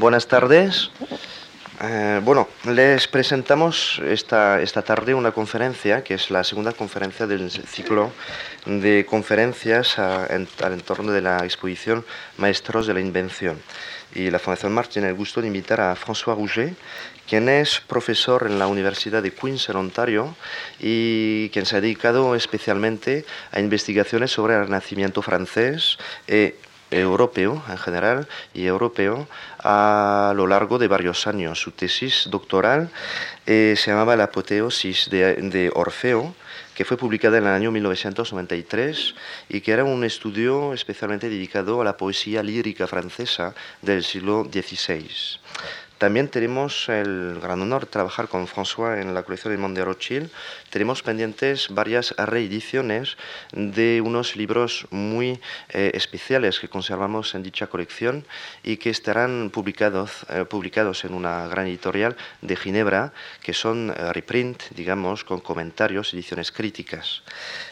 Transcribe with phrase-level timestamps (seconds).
[0.00, 0.90] Buenas tardes.
[1.82, 7.50] Eh, bueno, les presentamos esta, esta tarde una conferencia, que es la segunda conferencia del
[7.50, 8.10] ciclo
[8.64, 12.02] de conferencias al entorno de la exposición
[12.38, 13.60] Maestros de la Invención.
[14.14, 16.74] Y la Fundación March tiene el gusto de invitar a François Rouget,
[17.28, 20.34] quien es profesor en la Universidad de Queens en Ontario
[20.78, 26.56] y quien se ha dedicado especialmente a investigaciones sobre el Renacimiento francés e
[26.90, 29.28] europeo en general y europeo
[29.58, 31.60] a lo largo de varios años.
[31.60, 32.90] Su tesis doctoral
[33.46, 36.34] eh, se llamaba La apoteosis de, de Orfeo,
[36.74, 39.14] que fue publicada en el año 1993
[39.48, 45.08] y que era un estudio especialmente dedicado a la poesía lírica francesa del siglo XVI.
[46.00, 50.30] También tenemos el gran honor de trabajar con François en la colección de Monde Rothschild.
[50.70, 53.18] Tenemos pendientes varias reediciones
[53.52, 58.24] de unos libros muy eh, especiales que conservamos en dicha colección
[58.62, 64.10] y que estarán publicados, eh, publicados en una gran editorial de Ginebra, que son eh,
[64.14, 67.20] reprint, digamos, con comentarios, ediciones críticas.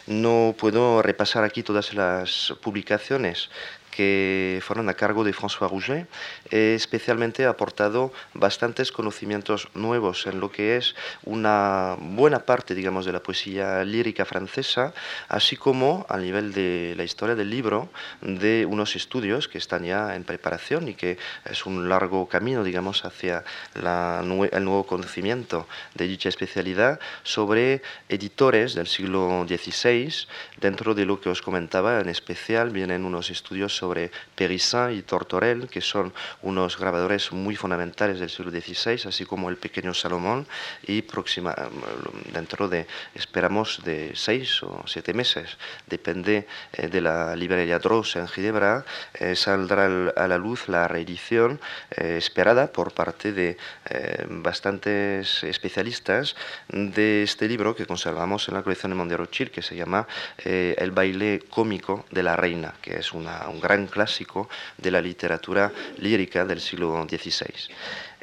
[0.05, 3.49] No puedo repasar aquí todas las publicaciones
[3.91, 6.07] que fueron a cargo de François Rouget,
[6.51, 13.13] he especialmente aportado bastantes conocimientos nuevos en lo que es una buena parte, digamos, de
[13.13, 14.93] la poesía lírica francesa,
[15.27, 17.89] así como a nivel de la historia del libro,
[18.21, 23.05] de unos estudios que están ya en preparación y que es un largo camino, digamos,
[23.05, 23.43] hacia
[23.75, 31.19] la, el nuevo conocimiento de dicha especialidad sobre editores del siglo XVI, dentro de lo
[31.19, 36.77] que os comentaba, en especial vienen unos estudios sobre Périssin y Tortorel, que son unos
[36.77, 40.45] grabadores muy fundamentales del siglo XVI, así como el pequeño Salomón,
[40.85, 41.55] y próxima,
[42.33, 42.85] dentro de,
[43.15, 45.57] esperamos, de seis o siete meses,
[45.87, 49.85] depende eh, de la librería Dross en Ginebra, eh, saldrá
[50.15, 51.59] a la luz la reedición
[51.91, 53.57] eh, esperada por parte de
[54.29, 56.35] bastantes especialistas
[56.69, 60.07] de este libro que conservamos en la colección de Monde Rothschild, que se llama
[60.37, 65.71] El baile cómico de la reina, que es una, un gran clásico de la literatura
[65.97, 67.73] lírica del siglo XVI.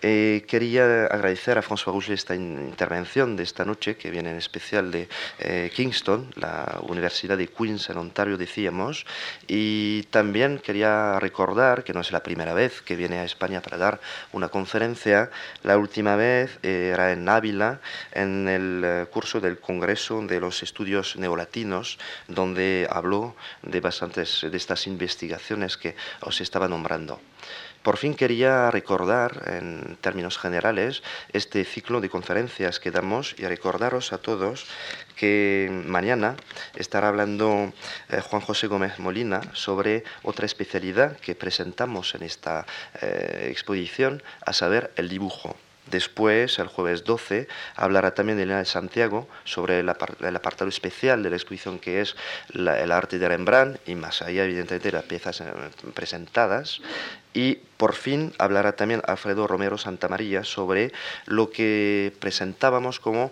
[0.03, 4.91] Eh, quería agradecer a François Rouget esta intervención de esta noche, que viene en especial
[4.91, 5.09] de
[5.39, 9.07] eh, Kingston, la Universidad de Queens en Ontario, decíamos,
[9.49, 13.79] y también quería recordar que no es la primera vez que viene a España para
[13.79, 14.01] dar
[14.33, 15.31] una conferencia,
[15.63, 17.81] la última vez era en Ávila,
[18.13, 24.57] en el eh, curso del Congreso de los Estudios Neolatinos, donde habló de bastantes de
[24.57, 27.19] estas investigaciones que os estaba nombrando.
[27.87, 34.13] Por fin quería recordar, en términos generales, este ciclo de conferencias que damos y recordaros
[34.13, 34.67] a todos
[35.15, 36.35] que mañana
[36.75, 37.73] estará hablando
[38.09, 42.67] eh, Juan José Gómez Molina sobre otra especialidad que presentamos en esta
[43.01, 45.55] eh, exposición, a saber, el dibujo.
[45.91, 51.37] Después, el jueves 12, hablará también Elena de Santiago sobre el, apartado especial de la
[51.37, 52.17] exposición que es
[52.53, 55.53] el arte de Rembrandt y más allá, evidentemente, las piezas eh,
[55.95, 56.81] presentadas.
[57.35, 60.93] Y por fin hablará también Alfredo Romero Santamaría sobre
[61.27, 63.31] lo que presentábamos como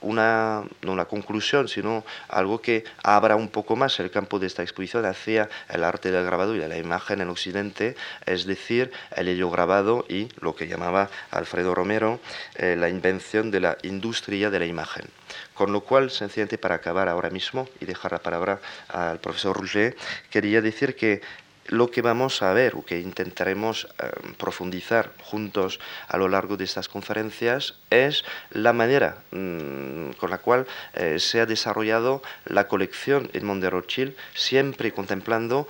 [0.00, 4.62] una, no una conclusión, sino algo que abra un poco más el campo de esta
[4.62, 7.96] exposición hacia el arte del grabado y de la imagen en Occidente,
[8.26, 12.20] es decir, el helio grabado y lo que llamaba Alfredo Romero
[12.56, 15.06] eh, la invención de la industria de la imagen.
[15.54, 19.96] Con lo cual, sencillamente para acabar ahora mismo y dejar la palabra al profesor Rouget,
[20.30, 21.22] quería decir que
[21.68, 26.64] lo que vamos a ver o que intentaremos eh, profundizar juntos a lo largo de
[26.64, 33.30] estas conferencias es la manera mm, con la cual eh, se ha desarrollado la colección
[33.32, 35.68] Edmond de Rothschild, siempre contemplando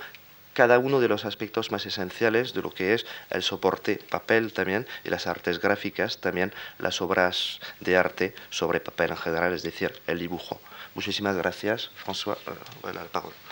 [0.57, 4.87] cada uno de los aspectos más esenciales de lo que es el soporte papel también
[5.03, 9.93] y las artes gráficas, también las obras de arte sobre papel en general, es decir,
[10.07, 10.59] el dibujo.
[10.95, 12.39] Muchísimas gracias, François.
[12.47, 13.46] Euh, la parole.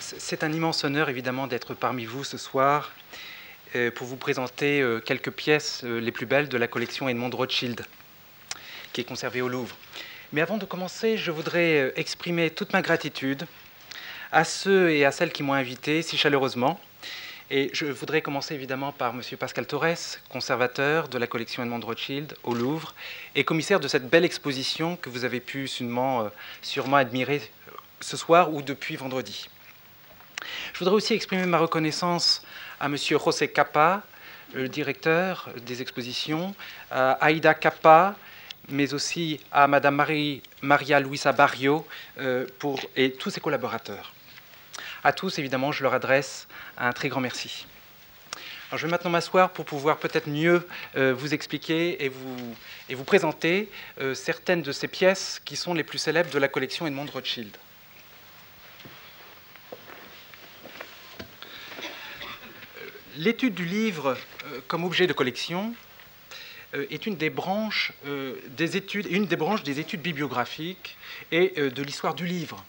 [0.00, 2.92] C'est un immense honneur évidemment d'être parmi vous ce soir
[3.76, 7.30] euh, pour vous présenter euh, quelques pièces euh, les plus belles de la collection Edmond
[7.30, 7.84] Rothschild
[8.92, 9.76] qui est conservée au Louvre.
[10.32, 13.46] Mais avant de commencer, je voudrais exprimer toute ma gratitude
[14.32, 16.80] à ceux et à celles qui m'ont invité si chaleureusement.
[17.50, 19.22] Et je voudrais commencer évidemment par M.
[19.38, 22.94] Pascal Torres, conservateur de la collection Edmond Rothschild au Louvre
[23.34, 26.30] et commissaire de cette belle exposition que vous avez pu sûrement,
[26.60, 27.40] sûrement admirer
[28.00, 29.48] ce soir ou depuis vendredi.
[30.74, 32.42] Je voudrais aussi exprimer ma reconnaissance
[32.80, 32.98] à M.
[32.98, 34.02] José Capa,
[34.52, 36.54] le directeur des expositions,
[36.90, 38.14] à Aïda Capa,
[38.68, 41.86] mais aussi à Mme Maria Luisa Barrio
[42.20, 42.46] euh,
[42.94, 44.12] et tous ses collaborateurs.
[45.04, 47.66] À tous, évidemment, je leur adresse un très grand merci.
[48.72, 50.66] Je vais maintenant m'asseoir pour pouvoir peut-être mieux
[50.96, 52.54] euh, vous expliquer et vous,
[52.90, 56.48] et vous présenter euh, certaines de ces pièces qui sont les plus célèbres de la
[56.48, 57.56] collection Edmond Rothschild.
[63.16, 65.74] L'étude du livre euh, comme objet de collection
[66.74, 70.98] est une des branches des études, une des branches des études bibliographiques
[71.32, 72.62] et de l'histoire du livre.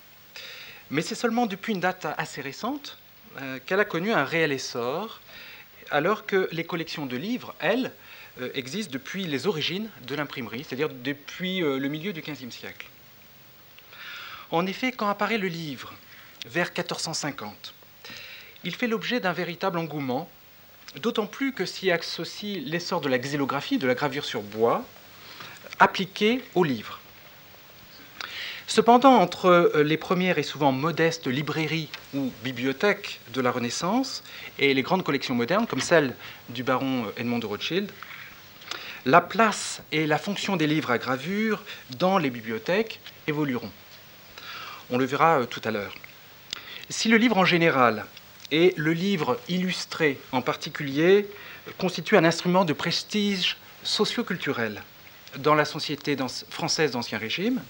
[0.91, 2.97] Mais c'est seulement depuis une date assez récente
[3.39, 5.21] euh, qu'elle a connu un réel essor,
[5.91, 7.91] alors que les collections de livres, elles,
[8.41, 12.88] euh, existent depuis les origines de l'imprimerie, c'est-à-dire depuis euh, le milieu du XVe siècle.
[14.51, 15.94] En effet, quand apparaît le livre,
[16.47, 17.74] vers 1450,
[18.63, 20.30] il fait l'objet d'un véritable engouement,
[21.01, 24.83] d'autant plus que s'y associe l'essor de la xylographie, de la gravure sur bois,
[25.80, 27.00] appliquée au livre.
[28.69, 34.24] Cependant, entre euh, les premières et souvent modestes librairies ou bibliothèques de la Renaissance
[34.60, 36.16] et les grandes collections modernes, comme celle
[36.50, 37.92] du baron euh, Edmond de Rothschild,
[39.07, 41.63] la place et la fonction des livres à gravure
[41.98, 43.71] dans les bibliothèques évolueront.
[44.92, 45.95] On le verra euh, tout à l'heure.
[46.92, 48.06] Si le livre en général
[48.51, 51.27] et le livre illustré en particulier
[51.80, 54.83] constituent un instrument de prestige socio-culturel
[55.38, 56.15] dans la société
[56.51, 57.62] française d'Ancien Régime,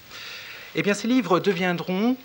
[0.74, 2.16] eh bien, ces livres deviendront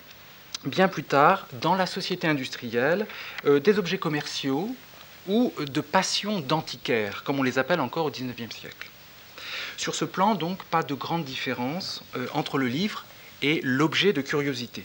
[0.65, 3.07] bien plus tard, dans la société industrielle,
[3.45, 4.75] euh, des objets commerciaux
[5.27, 8.89] ou de passions d'antiquaires, comme on les appelle encore au XIXe siècle.
[9.77, 13.06] Sur ce plan, donc, pas de grande différence euh, entre le livre
[13.42, 14.83] et l'objet de curiosité.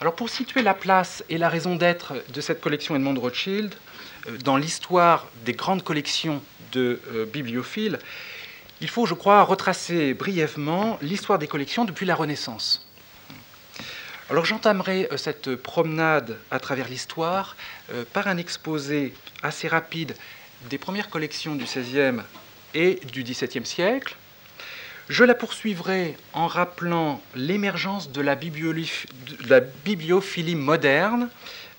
[0.00, 3.74] Alors, pour situer la place et la raison d'être de cette collection Edmond Rothschild
[4.28, 6.42] euh, dans l'histoire des grandes collections
[6.72, 7.00] de
[7.32, 7.98] bibliophiles,
[8.80, 12.86] il faut, je crois, retracer brièvement l'histoire des collections depuis la Renaissance.
[14.30, 17.56] Alors j'entamerai euh, cette promenade à travers l'histoire
[17.92, 19.12] euh, par un exposé
[19.42, 20.14] assez rapide
[20.68, 22.20] des premières collections du XVIe
[22.74, 24.14] et du XVIIe siècle.
[25.08, 31.28] Je la poursuivrai en rappelant l'émergence de, la bibliophilie moderne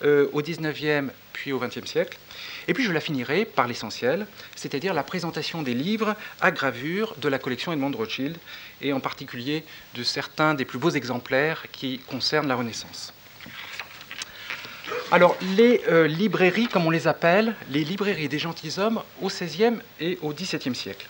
[0.03, 2.17] euh, au XIXe puis au XXe siècle.
[2.67, 7.29] Et puis je la finirai par l'essentiel, c'est-à-dire la présentation des livres à gravure de
[7.29, 8.37] la collection Edmond Rothschild,
[8.81, 9.63] et en particulier
[9.95, 13.13] de certains des plus beaux exemplaires qui concernent la Renaissance.
[15.11, 20.17] Alors, les euh, librairies, comme on les appelle, les librairies des gentilshommes au XVIe et
[20.21, 21.05] au XVIIe siècle.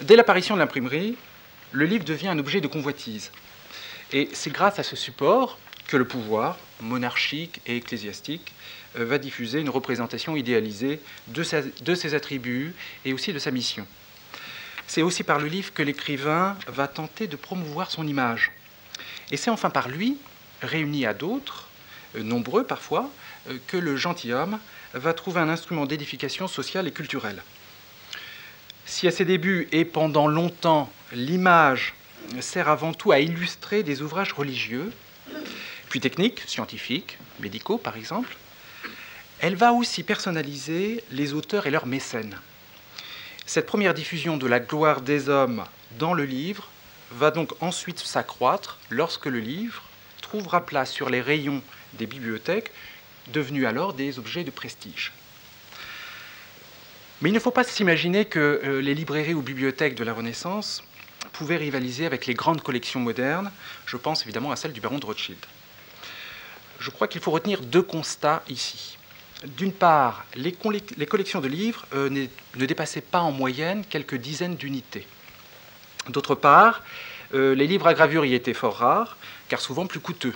[0.00, 1.16] Dès l'apparition de l'imprimerie,
[1.72, 3.30] le livre devient un objet de convoitise.
[4.12, 8.52] Et c'est grâce à ce support que le pouvoir, monarchique et ecclésiastique,
[8.96, 12.74] euh, va diffuser une représentation idéalisée de, ses attributs
[13.04, 13.86] et aussi de sa mission.
[14.86, 18.52] C'est aussi par le livre que l'écrivain va tenter de promouvoir son image.
[19.30, 20.16] Et c'est enfin par lui,
[20.62, 21.68] réuni à d'autres,
[22.16, 23.10] euh, nombreux parfois,
[23.48, 24.58] euh, que le gentilhomme
[24.92, 27.42] va trouver un instrument d'édification sociale et culturelle.
[28.84, 31.94] Si à ses débuts et pendant longtemps l'image
[32.40, 34.92] sert avant tout à illustrer des ouvrages religieux,
[35.88, 38.36] puis techniques, scientifiques, médicaux par exemple,
[39.40, 42.38] elle va aussi personnaliser les auteurs et leurs mécènes.
[43.46, 45.64] Cette première diffusion de la gloire des hommes
[45.98, 46.68] dans le livre
[47.12, 49.84] va donc ensuite s'accroître lorsque le livre
[50.20, 51.62] trouvera place sur les rayons
[51.94, 52.70] des bibliothèques,
[53.28, 55.12] devenus alors des objets de prestige.
[57.20, 60.84] Mais il ne faut pas s'imaginer que euh, les librairies ou bibliothèques de la Renaissance
[61.32, 63.50] pouvaient rivaliser avec les grandes collections modernes.
[63.86, 65.38] Je pense évidemment à celle du baron de Rothschild.
[66.78, 68.98] Je crois qu'il faut retenir deux constats ici
[69.44, 75.06] d'une part, les, collections de livres euh, ne dépassaient pas en moyenne quelques dizaines d'unités.
[76.08, 76.82] D'autre part,
[77.34, 79.16] euh, les livres à gravure y étaient fort rares,
[79.48, 80.34] car souvent plus coûteux.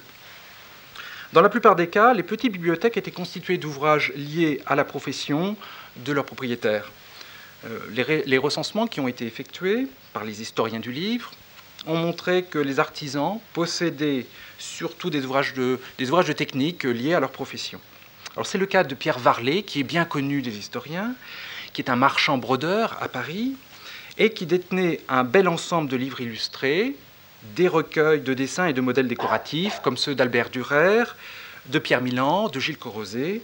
[1.32, 5.56] Dans la plupart des cas, les petites bibliothèques étaient constituées d'ouvrages liés à la profession
[5.96, 6.90] de leurs propriétaires.
[7.64, 7.78] Euh,
[8.26, 11.30] les, recensements qui ont été effectués par les historiens du livre
[11.86, 14.26] ont montré que les artisans possédaient
[14.62, 17.80] surtout des ouvrages de, des ouvrages technique liés à leur profession
[18.44, 21.14] c'est le cas de Pierre Varlet, qui est bien connu des historiens,
[21.72, 23.54] qui est un marchand brodeur à Paris,
[24.18, 26.96] et qui détenait un bel ensemble de livres illustrés,
[27.56, 31.04] des recueils de dessins et de modèles décoratifs, comme ceux d'Albert Durer,
[31.66, 33.42] de Pierre Milan, de Gilles Corrozet,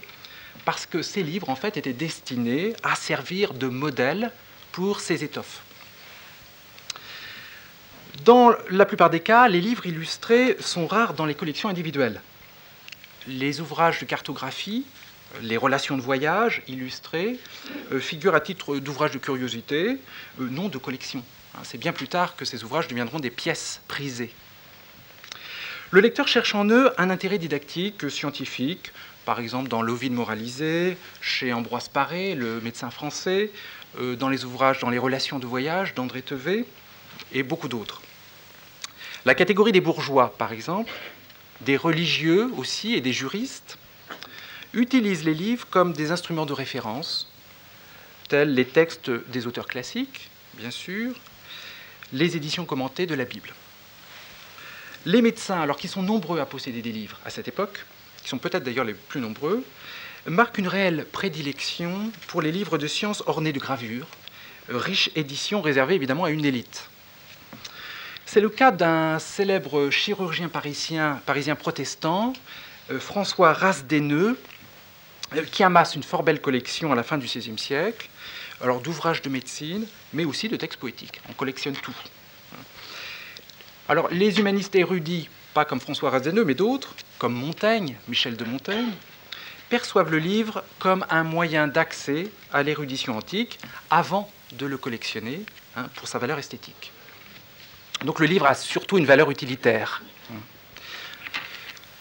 [0.65, 4.31] parce que ces livres, en fait, étaient destinés à servir de modèle
[4.71, 5.61] pour ces étoffes.
[8.25, 12.21] Dans la plupart des cas, les livres illustrés sont rares dans les collections individuelles
[13.29, 14.85] les ouvrages de cartographie,
[15.41, 17.39] les relations de voyage illustrées,
[17.91, 19.97] euh, figurent à titre d'ouvrages de curiosité,
[20.39, 21.23] euh, non de collection.
[21.55, 24.33] Hein, c'est bien plus tard que ces ouvrages deviendront des pièces prisées.
[25.91, 28.91] Le lecteur cherche en eux un intérêt didactique, scientifique,
[29.25, 33.51] par exemple dans L'Ovide moralisé, chez Ambroise Paré, le médecin français,
[33.99, 36.65] euh, dans les ouvrages dans les relations de voyage d'André Tevet
[37.33, 38.01] et beaucoup d'autres.
[39.25, 40.91] La catégorie des bourgeois, par exemple,
[41.61, 43.77] des religieux aussi et des juristes,
[44.73, 47.29] utilisent les livres comme des instruments de référence,
[48.29, 51.13] tels les textes des auteurs classiques, bien sûr,
[52.13, 53.53] les éditions commentées de la Bible.
[55.05, 57.85] Les médecins, alors qu'ils sont nombreux à posséder des livres à cette époque,
[58.21, 59.65] qui sont peut-être d'ailleurs les plus nombreux,
[60.27, 64.07] marquent une réelle prédilection pour les livres de sciences ornés de gravures,
[64.69, 66.88] riche édition réservée évidemment à une élite.
[68.31, 72.33] C'est le cas d'un célèbre chirurgien parisien, protestant,
[72.91, 74.39] euh, François Rasdeneux,
[75.35, 78.07] euh, qui amasse une fort belle collection à la fin du XVIe siècle,
[78.61, 81.19] alors d'ouvrages de médecine, mais aussi de textes poétiques.
[81.27, 81.95] On collectionne tout.
[83.87, 88.91] Alors les humanistes érudits, pas comme François Rasdeneux, mais d'autres, comme Montaigne, Michel de Montaigne,
[89.69, 93.57] perçoivent le livre comme un moyen d'accès à l'érudition antique
[93.89, 95.41] avant de le collectionner
[95.75, 96.91] hein, pour sa valeur esthétique.
[98.05, 100.01] Donc le livre a surtout une valeur utilitaire.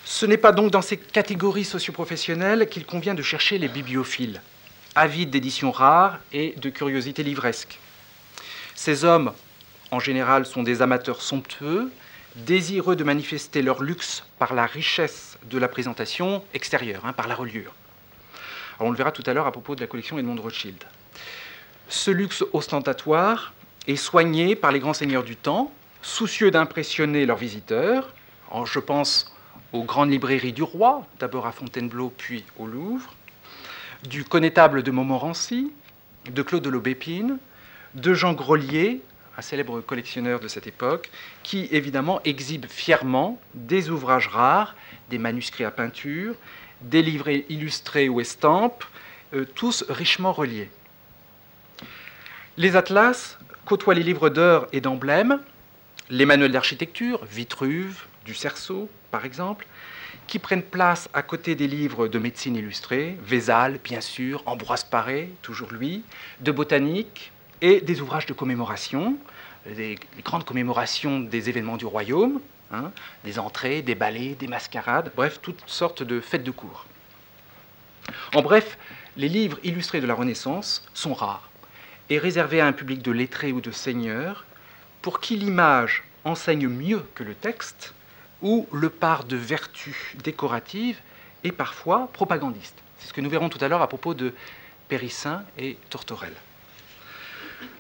[0.05, 4.41] Ce n'est pas donc dans ces catégories socioprofessionnelles qu'il convient de chercher les bibliophiles,
[4.95, 7.79] avides d'éditions rares et de curiosités livresques.
[8.75, 9.33] Ces hommes,
[9.91, 11.91] en général, sont des amateurs somptueux,
[12.37, 17.35] désireux de manifester leur luxe par la richesse de la présentation extérieure, hein, par la
[17.35, 17.75] reliure.
[18.81, 20.83] on le verra tout à l'heure à propos de la collection Edmond Rothschild.
[21.89, 23.53] Ce luxe ostentatoire
[23.87, 28.15] est soigné par les grands seigneurs du temps, soucieux d'impressionner leurs visiteurs.
[28.65, 29.35] je pense
[29.73, 33.15] aux grandes librairies du roi, d'abord à Fontainebleau puis au Louvre,
[34.09, 35.73] du connétable de Montmorency,
[36.31, 37.39] de Claude de Lobépine,
[37.95, 39.03] de Jean Grolier,
[39.37, 41.11] un célèbre collectionneur de cette époque,
[41.43, 44.75] qui évidemment exhibe fièrement des ouvrages rares,
[45.11, 46.35] des manuscrits à peinture,
[46.81, 48.85] des livrets illustrés ou estampes,
[49.35, 50.71] euh, tous richement reliés.
[52.57, 55.41] Les atlas côtoient les livres d'heures et d'emblèmes,
[56.11, 59.67] les manuels d'architecture, Vitruve, du Cerceau par exemple,
[60.27, 65.31] qui prennent place à côté des livres de médecine illustrée, Vézal bien sûr, Ambroise Paré,
[65.43, 66.03] toujours lui,
[66.41, 69.17] de botanique et des ouvrages de commémoration,
[69.67, 72.41] les, grandes commémorations des événements du royaume,
[72.73, 72.93] hein,
[73.25, 76.87] des entrées, des ballets, des mascarades, bref, toutes sortes de fêtes de cour.
[78.35, 78.79] En bref,
[79.17, 81.51] les livres illustrés de la Renaissance sont rares
[82.11, 84.45] et réservés à un public de lettrés ou de seigneurs
[85.03, 87.95] pour qui l'image enseigne mieux que le texte,
[88.43, 90.99] ou le part de vertu décorative
[91.45, 92.77] est parfois propagandiste.
[92.99, 94.33] C'est ce que nous verrons tout à l'heure à propos de
[94.89, 96.33] Périssin et Tortorel.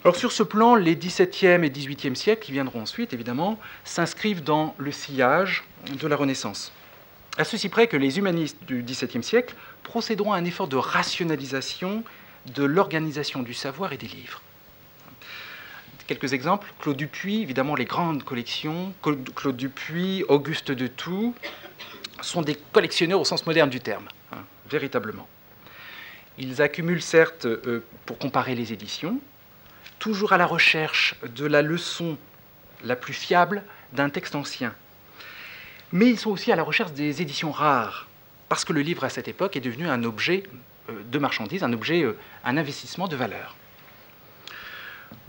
[0.05, 4.75] Alors sur ce plan, les XVIIe et XVIIIe siècles, qui viendront ensuite évidemment, s'inscrivent dans
[4.79, 6.73] le sillage de la Renaissance.
[7.37, 12.03] À ceci près que les humanistes du XVIIe siècle procéderont à un effort de rationalisation
[12.47, 14.43] de l'organisation du savoir et des livres.
[16.09, 16.67] Quelques exemples.
[16.81, 18.95] Claude Dupuis, évidemment, les grandes collections.
[19.03, 21.35] Claude Dupuis, Auguste de Toux
[22.23, 24.39] sont des collectionneurs au sens moderne du terme, hein,
[24.71, 25.29] véritablement.
[26.39, 29.21] Ils accumulent certes euh, pour comparer les éditions,
[29.99, 32.17] toujours à la recherche de la leçon
[32.83, 33.63] la plus fiable
[33.93, 34.75] d'un texte ancien.
[35.93, 38.09] Mais ils sont aussi à la recherche des éditions rares,
[38.49, 40.43] parce que le livre à cette époque est devenu un objet
[40.89, 43.57] euh, de marchandise, un objet, euh, un investissement de valeur.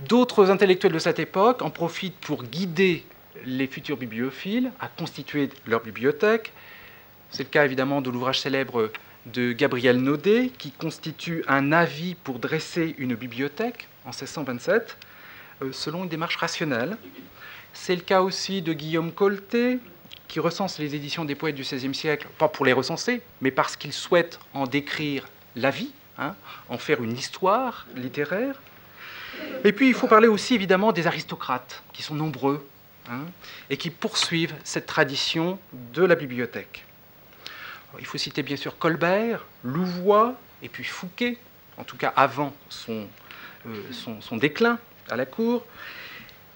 [0.08, 3.04] D'autres intellectuels de cette époque en profitent pour guider
[3.46, 6.54] les futurs bibliophiles à constituer leur bibliothèque.
[7.32, 8.92] C'est le cas évidemment de l'ouvrage célèbre
[9.26, 14.98] de Gabriel Naudet, qui constitue un avis pour dresser une bibliothèque en 1627,
[15.62, 16.98] euh, selon une démarche rationnelle.
[17.74, 19.80] C'est le cas aussi de Guillaume Colté,
[20.30, 23.76] qui recense les éditions des poètes du XVIe siècle, pas pour les recenser, mais parce
[23.76, 25.28] qu'il souhaite en décrire
[25.58, 26.36] la vie, hein,
[26.70, 28.62] en faire une histoire littéraire.
[29.64, 32.66] Et puis il faut parler aussi évidemment des aristocrates, qui sont nombreux,
[33.10, 33.26] hein,
[33.70, 35.60] et qui poursuivent cette tradition
[35.94, 36.86] de la bibliothèque.
[38.00, 41.38] il faut citer bien sûr Colbert, Louvois, et puis Fouquet,
[41.78, 43.08] en tout cas avant son,
[43.68, 45.66] euh, déclin à la cour,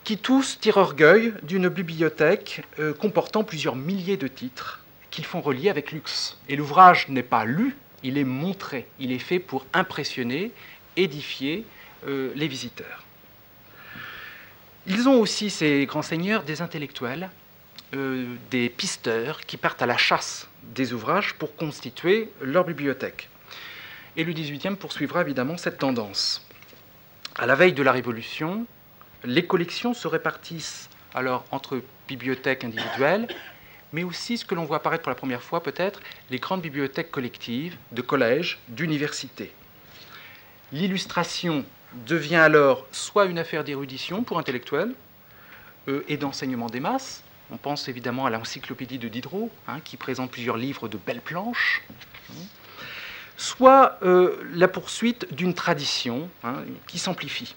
[0.04, 4.82] qui tous tirent orgueil d'une bibliothèque euh, comportant plusieurs milliers de titres
[5.12, 6.38] qu'ils font relier avec luxe.
[6.50, 10.52] Et l'ouvrage n'est pas lu, il est montré, il est fait pour impressionner,
[10.96, 11.66] édifier
[12.08, 13.04] euh, les visiteurs.
[14.88, 17.30] Ils ont aussi, ces grands seigneurs, des intellectuels,
[17.94, 23.30] euh, des pisteurs qui partent à la chasse des ouvrages pour constituer leur bibliothèque.
[24.18, 26.46] Et le 18e poursuivra évidemment cette tendance.
[27.36, 28.66] À la veille de la Révolution,
[29.24, 33.28] les collections se répartissent alors entre bibliothèques individuelles,
[33.92, 37.12] mais aussi ce que l'on voit apparaître pour la première fois peut-être, les grandes bibliothèques
[37.12, 39.52] collectives de collèges, d'universités.
[40.72, 41.64] L'illustration
[42.06, 44.94] devient alors soit une affaire d'érudition pour intellectuels
[45.88, 47.24] euh, et d'enseignement des masses.
[47.52, 51.84] On pense évidemment à l'encyclopédie de Diderot, hein, qui présente plusieurs livres de belles planches.
[53.38, 57.56] Soit euh, la poursuite d'une tradition hein, qui s'amplifie.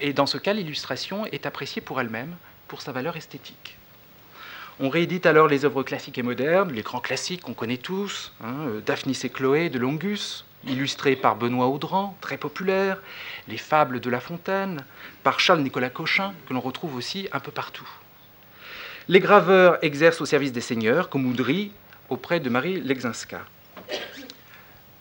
[0.00, 2.34] Et dans ce cas, l'illustration est appréciée pour elle-même,
[2.68, 3.76] pour sa valeur esthétique.
[4.80, 8.54] On réédite alors les œuvres classiques et modernes, les grands classiques qu'on connaît tous, hein,
[8.66, 13.00] euh, Daphnis et Chloé de Longus, illustrés par Benoît Audran, très populaire,
[13.48, 14.84] les fables de La Fontaine,
[15.22, 17.88] par Charles-Nicolas Cochin, que l'on retrouve aussi un peu partout.
[19.08, 21.72] Les graveurs exercent au service des seigneurs, comme Oudry
[22.08, 23.40] auprès de Marie Lexinska.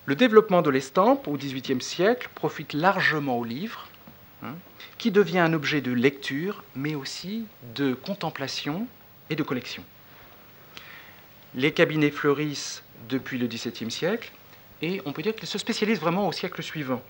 [0.06, 3.88] Le développement de l'estampe au XVIIIe siècle profite largement au livre,
[4.44, 4.56] hein,
[4.98, 8.88] qui devient un objet de lecture, mais aussi de contemplation
[9.30, 9.84] et de collection.
[11.53, 14.32] Les cabinets fleurissent depuis le XVIIe siècle,
[14.81, 17.01] et on peut dire qu'ils se spécialisent vraiment au siècle suivant.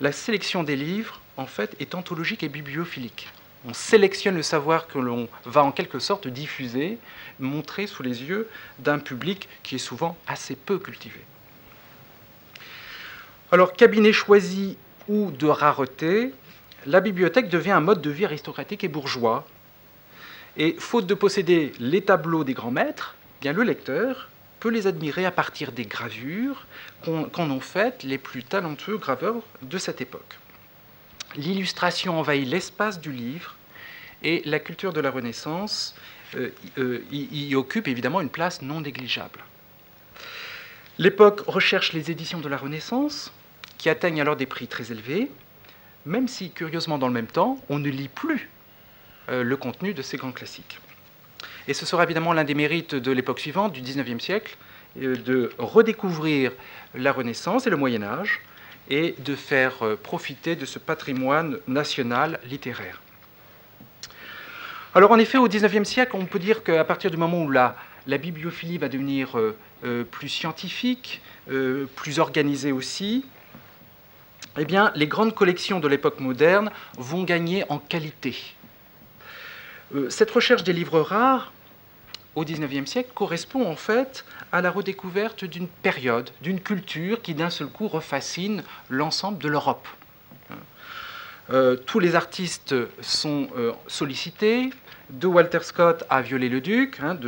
[0.00, 3.28] La sélection des livres, en fait, est anthologique et bibliophilique.
[3.66, 6.98] On sélectionne le savoir que l'on va en quelque sorte diffuser,
[7.40, 11.20] montrer sous les yeux d'un public qui est souvent assez peu cultivé.
[13.50, 14.76] Alors, cabinet choisi
[15.08, 16.32] ou de rareté,
[16.86, 19.46] la bibliothèque devient un mode de vie aristocratique et bourgeois.
[20.56, 24.28] Et faute de posséder les tableaux des grands maîtres, bien le lecteur
[24.60, 26.66] peut les admirer à partir des gravures
[27.04, 30.38] qu'en ont faites les plus talentueux graveurs de cette époque.
[31.36, 33.54] L'illustration envahit l'espace du livre
[34.22, 35.94] et la culture de la Renaissance
[36.34, 39.40] euh, euh, y, occupe évidemment une place non négligeable.
[40.98, 43.32] L'époque recherche les éditions de la Renaissance,
[43.78, 45.30] qui atteignent alors des prix très élevés,
[46.04, 48.50] même si, curieusement, dans le même temps, on ne lit plus
[49.28, 50.80] euh, le contenu de ces grands classiques.
[51.66, 54.56] Et ce sera évidemment l'un des mérites de l'époque suivante, du XIXe siècle,
[55.00, 56.52] euh, de redécouvrir
[56.94, 58.40] la Renaissance et le Moyen Âge
[58.88, 63.00] et de faire euh, profiter de ce patrimoine national littéraire.
[64.94, 67.76] Alors en effet, au XIXe siècle, on peut dire qu'à partir du moment où la,
[68.06, 71.20] bibliophilie va devenir euh, plus scientifique,
[71.94, 73.24] plus organisée aussi,
[74.58, 78.36] eh bien, les grandes collections de l'époque moderne vont gagner en qualité.
[80.10, 81.52] Cette recherche des livres rares
[82.34, 87.50] au XIXe siècle correspond en fait à la redécouverte d'une période, d'une culture qui d'un
[87.50, 89.88] seul coup refascine l'ensemble de l'Europe.
[91.50, 94.70] Euh, tous les artistes sont euh, sollicités,
[95.10, 97.18] de Walter Scott à Viollet-le-Duc, hein,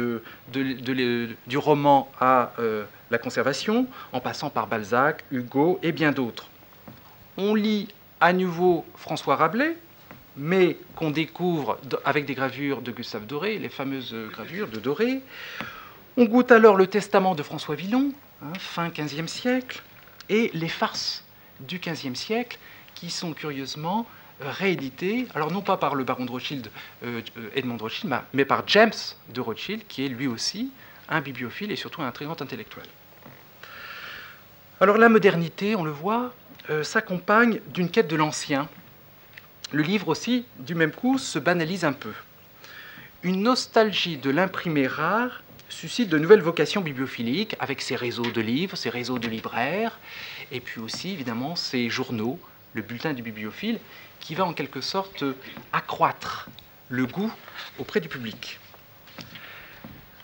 [0.52, 6.48] du roman à euh, la conservation, en passant par Balzac, Hugo et bien d'autres.
[7.38, 7.88] On lit
[8.20, 9.76] à nouveau François Rabelais,
[10.36, 15.20] mais qu'on découvre avec des gravures de Gustave Doré, les fameuses gravures de Doré.
[16.16, 18.12] On goûte alors le testament de François Villon,
[18.42, 19.82] hein, fin XVe siècle,
[20.28, 21.24] et les farces
[21.60, 22.58] du XVe siècle,
[22.94, 24.06] qui sont curieusement
[24.40, 26.70] rééditées, alors non pas par le baron de Rothschild,
[27.04, 27.20] euh,
[27.54, 28.92] Edmond de Rothschild, mais par James
[29.28, 30.70] de Rothschild, qui est lui aussi
[31.08, 32.86] un bibliophile et surtout un très grand intellectuel.
[34.80, 36.32] Alors la modernité, on le voit,
[36.70, 38.68] euh, s'accompagne d'une quête de l'ancien,
[39.72, 42.12] le livre aussi, du même coup, se banalise un peu.
[43.22, 48.76] Une nostalgie de l'imprimé rare suscite de nouvelles vocations bibliophiliques avec ses réseaux de livres,
[48.76, 49.98] ses réseaux de libraires,
[50.50, 52.40] et puis aussi évidemment ses journaux,
[52.74, 53.78] le bulletin du bibliophile,
[54.18, 55.24] qui va en quelque sorte
[55.72, 56.48] accroître
[56.88, 57.32] le goût
[57.78, 58.58] auprès du public.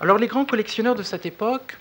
[0.00, 1.76] Alors les grands collectionneurs de cette époque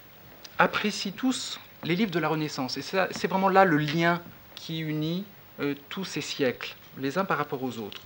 [0.60, 4.22] apprécient tous les livres de la Renaissance, et c'est vraiment là le lien
[4.56, 5.26] qui unit
[5.60, 8.02] euh, tous ces siècles les uns par rapport aux autres,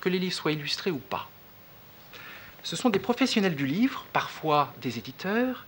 [0.00, 1.28] que les livres soient illustrés ou pas.
[2.62, 5.66] Ce sont des professionnels du livre, parfois des éditeurs,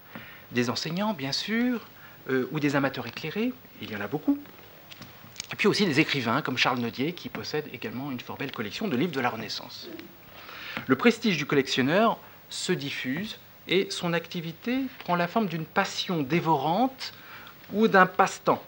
[0.52, 1.80] des enseignants bien sûr,
[2.30, 4.38] euh, ou des amateurs éclairés, il y en a beaucoup,
[5.52, 8.88] et puis aussi des écrivains comme Charles Nodier qui possède également une fort belle collection
[8.88, 9.88] de livres de la Renaissance.
[10.86, 12.18] Le prestige du collectionneur
[12.48, 17.12] se diffuse et son activité prend la forme d'une passion dévorante
[17.72, 18.62] ou d'un passe-temps.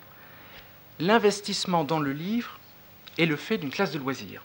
[1.01, 2.59] L'investissement dans le livre
[3.19, 4.43] est le fait d'une classe de loisirs.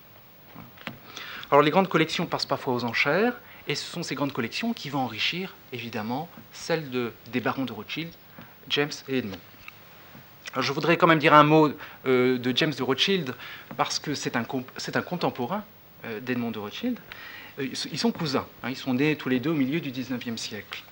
[1.52, 3.34] Alors les grandes collections passent parfois aux enchères,
[3.68, 7.74] et ce sont ces grandes collections qui vont enrichir évidemment celles de, des barons de
[7.74, 8.12] Rothschild,
[8.70, 9.38] James et Edmond.
[10.54, 11.72] Alors, je voudrais quand même dire un mot
[12.08, 13.36] euh, de James de Rothschild,
[13.78, 15.64] parce que c'est un, un, contemporain
[16.06, 16.98] euh, d'Edmond de Rothschild.
[17.60, 20.38] Euh, ils sont cousins, hein, ils sont nés tous les deux au milieu du 19e
[20.38, 20.84] siècle.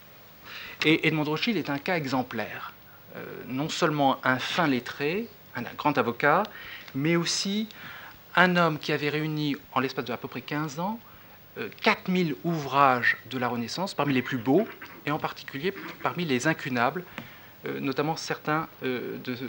[0.85, 2.73] Et Edmond de Rothschild est un cas exemplaire.
[3.47, 5.27] non seulement un fin lettré,
[5.65, 6.43] un grand avocat,
[6.95, 7.67] mais aussi
[8.35, 10.99] un homme qui avait réuni en l'espace de à peu près 15 ans
[11.81, 14.67] 4000 ouvrages de la Renaissance, parmi les plus beaux,
[15.07, 17.03] et en particulier parmi les incunables,
[17.79, 18.67] notamment certains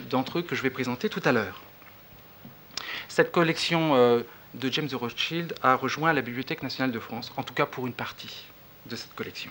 [0.08, 1.60] d'entre eux que je vais présenter tout à l'heure.
[3.08, 7.66] Cette collection de James Rothschild a rejoint la Bibliothèque nationale de France, en tout cas
[7.66, 8.46] pour une partie
[8.86, 9.50] de cette collection.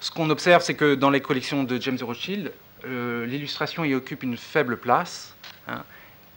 [0.00, 2.65] Ce qu'on observe, c'est que dans les collections de James Rothschild, euh,
[3.26, 5.34] l'illustration y occupe une faible place.
[5.68, 5.82] Hein.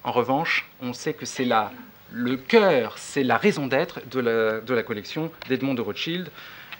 [0.03, 1.47] En revanche, on sait que c'est
[2.11, 4.19] le cœur, c'est la raison d'être de
[4.73, 6.29] la, collection d'Edmond de Rothschild,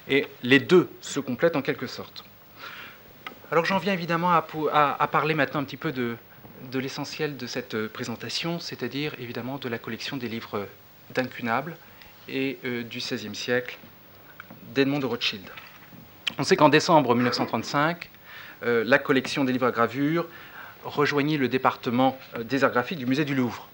[0.08, 2.24] et les deux se complètent en quelque sorte.
[3.52, 6.16] Alors j'en viens évidemment à, parler maintenant un petit peu de,
[6.74, 10.68] l'essentiel de cette présentation, c'est-à-dire évidemment de la collection des livres
[11.14, 11.76] d'incunables
[12.28, 13.78] et euh, du XVIe siècle
[14.76, 15.50] d'Edmond de Rothschild.
[16.38, 18.19] On sait qu'en décembre 1935, euh,
[18.62, 20.26] la collection des livres à gravure
[20.84, 23.68] rejoignit le département euh, des arts graphiques du musée du Louvre.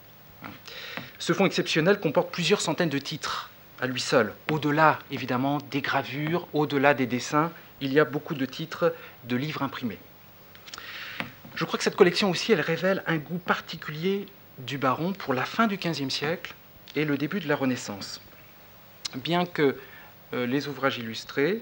[1.19, 3.49] Ce fonds exceptionnel comporte plusieurs centaines de titres
[3.81, 4.33] à lui seul.
[4.51, 8.93] Au-delà, évidemment, des gravures, au-delà des dessins, il y a beaucoup de titres
[9.25, 9.97] de livres imprimés.
[11.55, 14.27] Je crois que cette collection aussi, elle révèle un goût particulier
[14.59, 16.53] du baron pour la fin du XVe siècle
[16.95, 18.21] et le début de la Renaissance.
[19.15, 19.77] Bien que
[20.33, 21.61] euh, les ouvrages illustrés,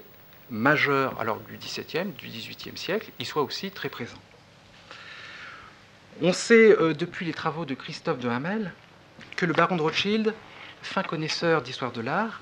[0.50, 4.22] majeurs alors du XVIIe, du XVIIIe siècle, y soient aussi très présents.
[6.22, 8.72] On sait euh, depuis les travaux de Christophe de Hamel
[9.36, 10.32] que le baron de Rothschild,
[10.82, 12.40] fin connaisseur d'histoire de l'art,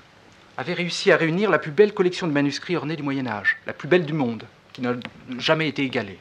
[0.57, 3.73] avait réussi à réunir la plus belle collection de manuscrits ornés du Moyen Âge, la
[3.73, 4.93] plus belle du monde, qui n'a
[5.39, 6.19] jamais été égalée.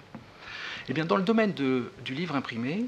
[0.88, 2.87] Eh bien, dans le domaine du livre imprimé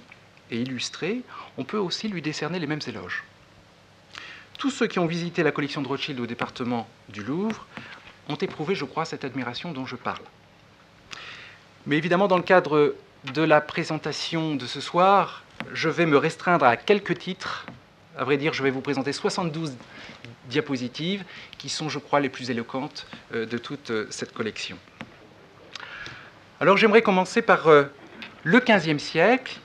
[0.51, 1.21] et illustré,
[1.59, 3.25] on peut aussi lui décerner les mêmes éloges.
[4.59, 7.67] Tous ceux qui ont visité la collection de Rothschild au département du Louvre
[8.29, 10.23] ont éprouvé, je crois, cette admiration dont je parle.
[11.87, 12.95] Mais évidemment, dans le cadre
[13.33, 17.67] de la présentation de ce soir, je vais me restreindre à quelques titres.
[18.17, 19.77] À vrai dire, je vais vous présenter 72
[20.49, 21.25] diapositives
[21.59, 24.79] qui sont, je crois, les plus éloquentes euh, de toute euh, cette collection.
[26.61, 27.85] Alors j'aimerais commencer par euh,
[28.45, 29.59] le XVe siècle.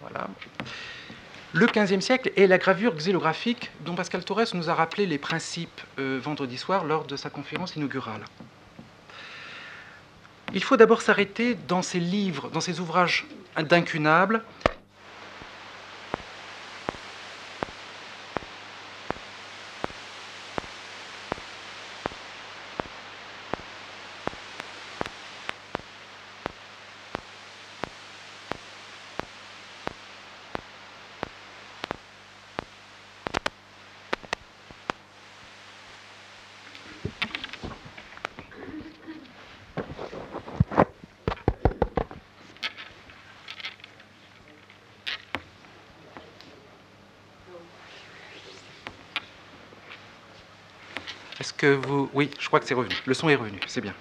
[0.00, 0.28] Voilà.
[1.54, 5.82] Le XVe siècle et la gravure xylographique dont Pascal Torres nous a rappelé les principes
[5.98, 8.24] euh, vendredi soir lors de sa conférence inaugurale.
[10.54, 13.26] Il faut d'abord s'arrêter dans ces livres, dans ces ouvrages
[13.58, 14.42] d'incunables,
[52.14, 52.94] Oui, je crois que c'est revenu.
[53.06, 53.94] Le son est revenu, c'est bien.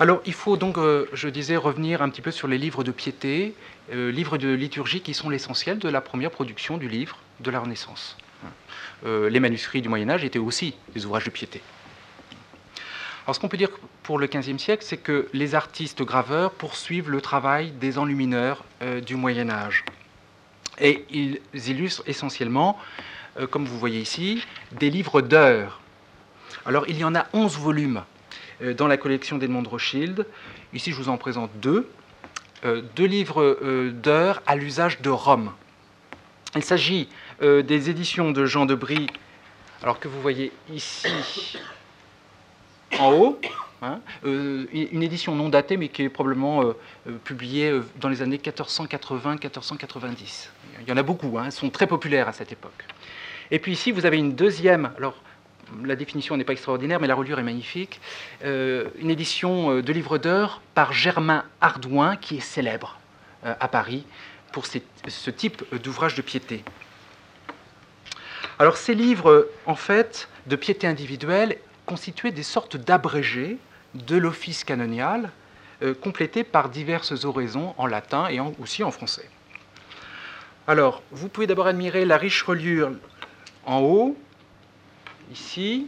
[0.00, 2.90] Alors, il faut donc, euh, je disais, revenir un petit peu sur les livres de
[2.90, 3.54] piété,
[3.92, 7.60] euh, livres de liturgie qui sont l'essentiel de la première production du livre de la
[7.60, 8.16] Renaissance.
[9.06, 11.62] Euh, les manuscrits du Moyen Âge étaient aussi des ouvrages de piété.
[13.24, 13.70] Alors, ce qu'on peut dire
[14.02, 18.64] pour le XVe siècle, c'est que les artistes graveurs poursuivent le travail des enlumineurs
[19.06, 19.84] du Moyen Âge.
[20.78, 22.78] Et ils illustrent essentiellement,
[23.50, 25.80] comme vous voyez ici, des livres d'heures
[26.66, 28.02] alors, il y en a 11 volumes
[28.62, 30.26] euh, dans la collection d'Edmond Rothschild.
[30.72, 31.90] Ici, je vous en présente deux.
[32.64, 35.52] Euh, deux livres euh, d'heures à l'usage de Rome.
[36.56, 37.08] Il s'agit
[37.40, 39.08] des éditions de Jean de Brie,
[39.82, 41.58] alors que vous voyez ici
[43.00, 43.40] en haut,
[43.82, 46.62] hein, une édition non datée, mais qui est probablement
[47.24, 50.50] publiée dans les années 1480-1490.
[50.82, 52.84] Il y en a beaucoup, hein, elles sont très populaires à cette époque.
[53.50, 54.92] Et puis ici, vous avez une deuxième,
[55.84, 58.00] la définition n'est pas extraordinaire, mais la reliure est magnifique.
[58.44, 62.98] Euh, une édition euh, de livres d'heures par Germain Ardouin, qui est célèbre
[63.44, 64.04] euh, à Paris
[64.52, 66.62] pour ce type d'ouvrage de piété.
[68.60, 73.58] Alors ces livres, en fait, de piété individuelle, constituaient des sortes d'abrégés
[73.94, 75.30] de l'office canonial,
[76.00, 79.28] complétés par diverses oraisons en latin et aussi en français.
[80.68, 82.92] Alors, vous pouvez d'abord admirer la riche reliure
[83.66, 84.16] en haut,
[85.32, 85.86] ici.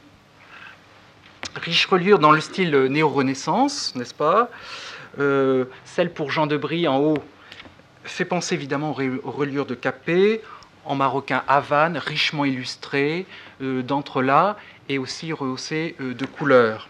[1.54, 4.50] Riche reliure dans le style néo-renaissance, n'est-ce pas?
[5.18, 7.18] Euh, Celle pour Jean de Brie en haut
[8.04, 10.42] fait penser évidemment aux reliures de Capet,
[10.84, 13.26] en marocain Havane, richement illustrée,
[13.60, 14.56] euh, d'entrelacs
[14.88, 16.88] et aussi rehaussée euh, de couleurs.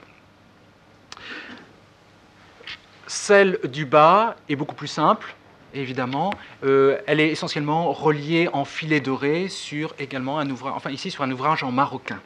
[3.07, 5.35] Celle du bas est beaucoup plus simple,
[5.73, 6.33] évidemment.
[6.63, 11.31] elle est essentiellement reliée en filet doré sur également un ouvrage, enfin ici sur un
[11.31, 12.21] ouvrage en marocain.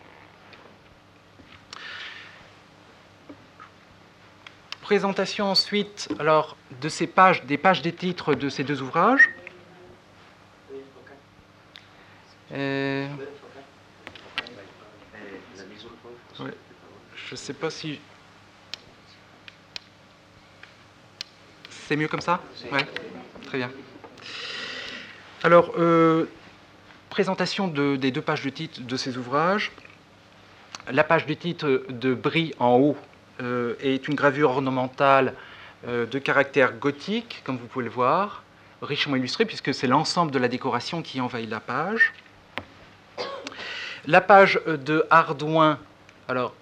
[4.90, 9.30] Présentation ensuite alors, de ces pages, des pages des titres de ces deux ouvrages.
[12.50, 13.06] je
[17.30, 18.00] ne sais pas si
[21.68, 22.40] C'est mieux comme ça?
[22.72, 22.80] Oui,
[23.46, 23.70] très bien.
[25.44, 26.26] Alors, euh,
[27.10, 29.70] présentation des deux pages de titre de ces ouvrages.
[30.90, 33.09] La page du titre de Brie en haut euh,
[33.80, 35.34] est une gravure ornementale
[35.88, 38.42] euh, de caractère gothique, comme vous pouvez le voir,
[38.82, 42.12] richement illustrée, puisque c'est l'ensemble de la décoration qui envahit la page.
[44.06, 45.78] La page de Ardouin,
[46.28, 46.54] alors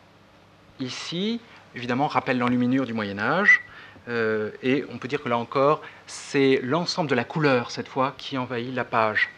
[0.78, 1.40] ici,
[1.74, 3.60] évidemment, rappelle l'enluminure du Moyen Âge.
[4.08, 8.14] Euh, et on peut dire que là encore, c'est l'ensemble de la couleur, cette fois,
[8.18, 9.30] qui envahit la page.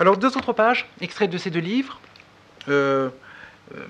[0.00, 1.98] Alors, deux autres pages, extraites de ces deux livres,
[2.68, 3.08] euh,
[3.74, 3.84] euh,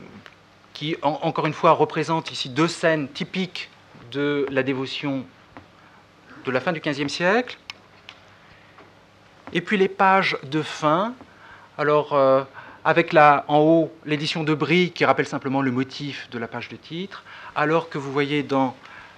[0.73, 3.69] qui, encore une fois, représentent ici deux scènes typiques
[4.11, 5.27] de la dévotion
[6.47, 7.59] de la fin du XVe siècle.
[9.53, 11.13] Et puis les pages de fin,
[11.77, 12.43] alors euh,
[12.85, 16.69] avec là en haut l'édition de Brie qui rappelle simplement le motif de la page
[16.69, 17.23] de titre,
[17.55, 18.75] alors que vous voyez dans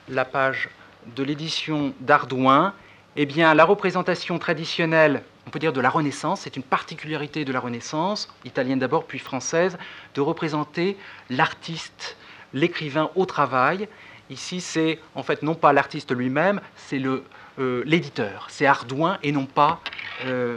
[0.08, 0.68] la page
[1.14, 2.74] de l'édition d'Ardouin,
[3.16, 7.52] eh bien la représentation traditionnelle, on peut dire de la Renaissance, c'est une particularité de
[7.52, 9.78] la Renaissance, italienne d'abord puis française,
[10.14, 10.96] de représenter
[11.28, 12.16] l'artiste,
[12.52, 13.88] l'écrivain au travail
[14.30, 18.46] Ici, c'est en fait non pas l'artiste lui-même, c'est euh, l'éditeur.
[18.48, 19.80] c'est Ardouin et non pas
[20.24, 20.56] euh,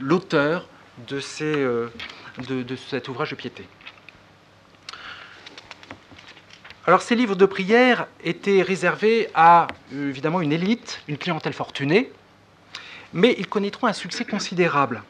[0.00, 0.66] l'auteur
[1.06, 1.88] de, euh,
[2.48, 3.68] de, de, cet ouvrage de piété.
[6.86, 12.10] Alors ces livres de prière étaient réservés à évidemment une élite, une clientèle fortunée,
[13.12, 15.02] mais ils connaîtront un succès considérable.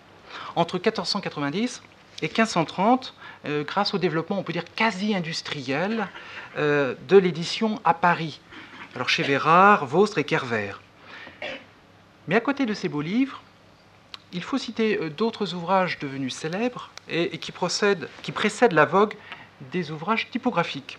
[0.57, 1.83] Entre 1490
[2.23, 3.15] et 1530,
[3.47, 6.09] euh, grâce au développement, on peut dire, quasi industriel
[6.57, 8.41] euh, de l'édition à Paris.
[8.95, 10.73] Alors chez Vérard, Vostre et Kerver.
[12.29, 13.43] Mais à côté de ces beaux livres,
[14.33, 17.53] il faut citer euh, d'autres ouvrages devenus célèbres et, qui,
[18.23, 19.15] qui précèdent la vogue
[19.73, 20.99] des ouvrages typographiques.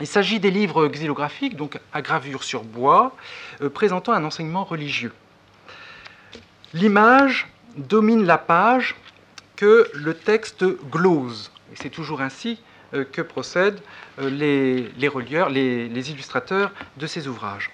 [0.00, 3.16] Il s'agit des livres xylographiques, donc à gravure sur bois,
[3.74, 5.12] présentant un enseignement religieux.
[6.74, 8.96] L'image domine la page
[9.54, 11.52] que le texte glose.
[11.72, 12.58] Et c'est toujours ainsi
[12.94, 13.80] euh, que procèdent
[14.18, 14.28] euh,
[14.98, 17.70] les, relieurs, les, illustrateurs de ces ouvrages.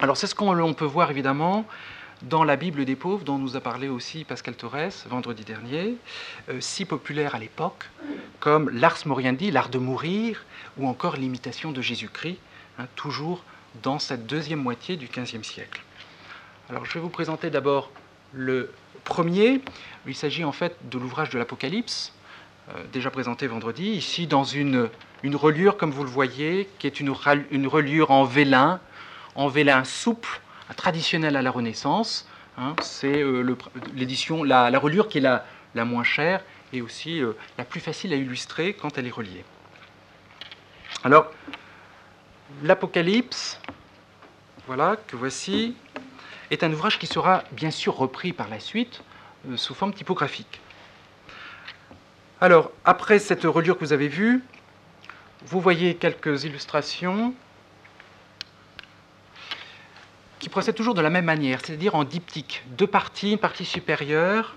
[0.00, 1.64] Alors c'est ce qu'on peut voir évidemment
[2.22, 5.94] dans la Bible des pauvres, dont nous a parlé aussi Pascal Torres vendredi dernier,
[6.48, 7.88] euh, si populaire à l'époque,
[8.40, 10.44] comme l'Ars Moriendi, l'art de mourir,
[10.76, 12.38] ou encore l'imitation de Jésus-Christ,
[12.80, 13.44] hein, toujours
[13.84, 15.82] dans cette deuxième moitié du XVe siècle.
[16.70, 17.90] Alors je vais vous présenter d'abord
[18.32, 18.70] le
[19.02, 19.60] premier,
[20.06, 22.12] il s'agit en fait de l'ouvrage de l'Apocalypse,
[22.68, 24.88] euh, déjà présenté vendredi, ici dans une,
[25.24, 27.12] une reliure, comme vous le voyez, qui est une,
[27.50, 28.78] une reliure en vélin,
[29.34, 30.40] en vélin souple,
[30.76, 32.28] traditionnel à la Renaissance.
[32.56, 32.76] Hein.
[32.82, 33.56] c'est euh,
[33.96, 36.40] l'édition, la, la, reliure qui est la, la moins chère
[36.72, 39.44] et aussi euh, la plus facile à illustrer quand elle est reliée.
[41.02, 41.32] Alors,
[42.62, 43.60] l'Apocalypse,
[44.68, 45.74] voilà, que voici,
[46.50, 49.02] est un ouvrage qui sera bien sûr repris par la suite
[49.48, 50.60] euh, sous forme typographique.
[52.40, 54.42] Alors, après cette reliure que vous avez vue,
[55.46, 57.34] vous voyez quelques illustrations
[60.38, 62.64] qui procèdent toujours de la même manière, c'est-à-dire en diptyque.
[62.78, 64.54] Deux parties, une partie supérieure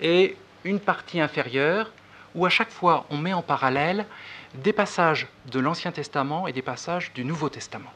[0.00, 1.92] et une partie inférieure,
[2.34, 4.06] où à chaque fois on met en parallèle
[4.54, 7.92] des passages de l'Ancien Testament et des passages du Nouveau Testament.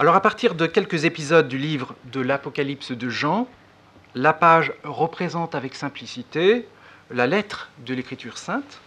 [0.00, 3.46] Alors à partir de quelques épisodes du livre de l'Apocalypse de Jean,
[4.14, 6.66] la page représente avec simplicité
[7.10, 8.80] la lettre de l'Écriture sainte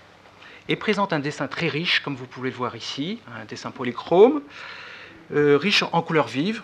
[0.70, 4.42] et présente un dessin très riche, comme vous pouvez le voir ici, un dessin polychrome,
[5.36, 6.64] euh, riche en couleurs vives,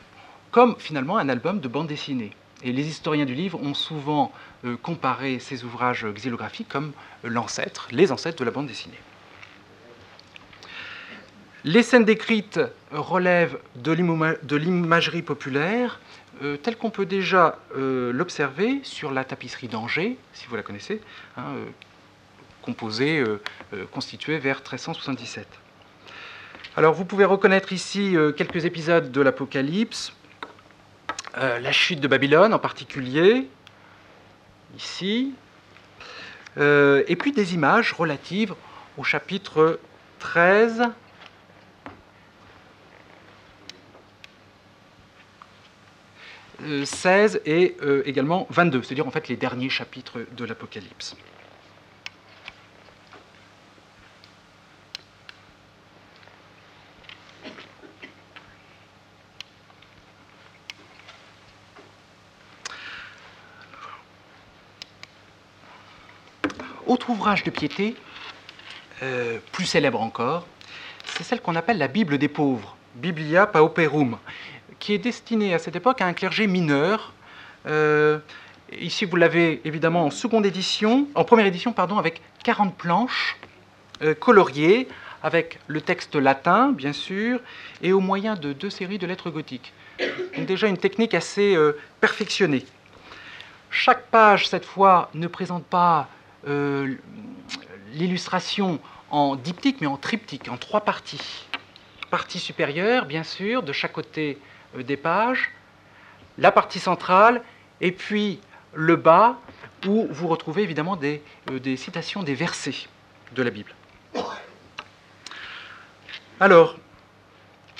[0.49, 2.31] comme finalement un album de bande dessinée.
[2.63, 4.31] Et les historiens du livre ont souvent
[4.65, 8.97] euh, comparé ces ouvrages xylographiques comme l'ancêtre, les ancêtres de la bande dessinée.
[11.65, 15.99] Les scènes décrites relèvent de l'imagerie populaire,
[16.41, 21.01] euh, telle qu'on peut déjà euh, l'observer sur la tapisserie d'Angers, si vous la connaissez,
[21.35, 21.65] hein, euh,
[22.61, 23.23] composée,
[23.91, 25.47] constituée vers 1377.
[26.77, 30.13] Alors vous pouvez reconnaître ici quelques épisodes de l'Apocalypse,
[31.35, 33.47] la chute de Babylone en particulier,
[34.77, 35.33] ici,
[36.57, 38.53] et puis des images relatives
[38.97, 39.79] au chapitre
[40.19, 40.83] 13.
[46.85, 51.15] 16 et euh, également 22, c'est-à-dire en fait les derniers chapitres de l'Apocalypse.
[66.87, 67.95] Autre ouvrage de piété,
[69.03, 70.47] euh, plus célèbre encore,
[71.05, 74.17] c'est celle qu'on appelle la Bible des pauvres, Biblia Pauperum,
[74.79, 77.13] qui est destinée à cette époque à un clergé mineur.
[77.67, 78.19] Euh,
[78.79, 83.37] ici, vous l'avez évidemment en seconde édition, en première édition, pardon, avec 40 planches
[84.01, 84.87] euh, coloriées,
[85.21, 87.41] avec le texte latin, bien sûr,
[87.81, 89.73] et au moyen de deux séries de lettres gothiques.
[90.35, 92.65] Donc déjà une technique assez euh, perfectionnée.
[93.69, 96.07] Chaque page, cette fois, ne présente pas
[97.93, 98.79] l'illustration
[99.11, 101.45] en diptyque, mais en triptyque, en trois parties.
[102.09, 104.39] Partie supérieure, bien sûr, de chaque côté
[104.77, 105.51] des pages,
[106.37, 107.41] la partie centrale,
[107.81, 108.39] et puis
[108.73, 109.37] le bas,
[109.87, 112.87] où vous retrouvez évidemment des, euh, citations des versets
[113.33, 113.73] de la Bible.
[116.39, 116.77] Alors,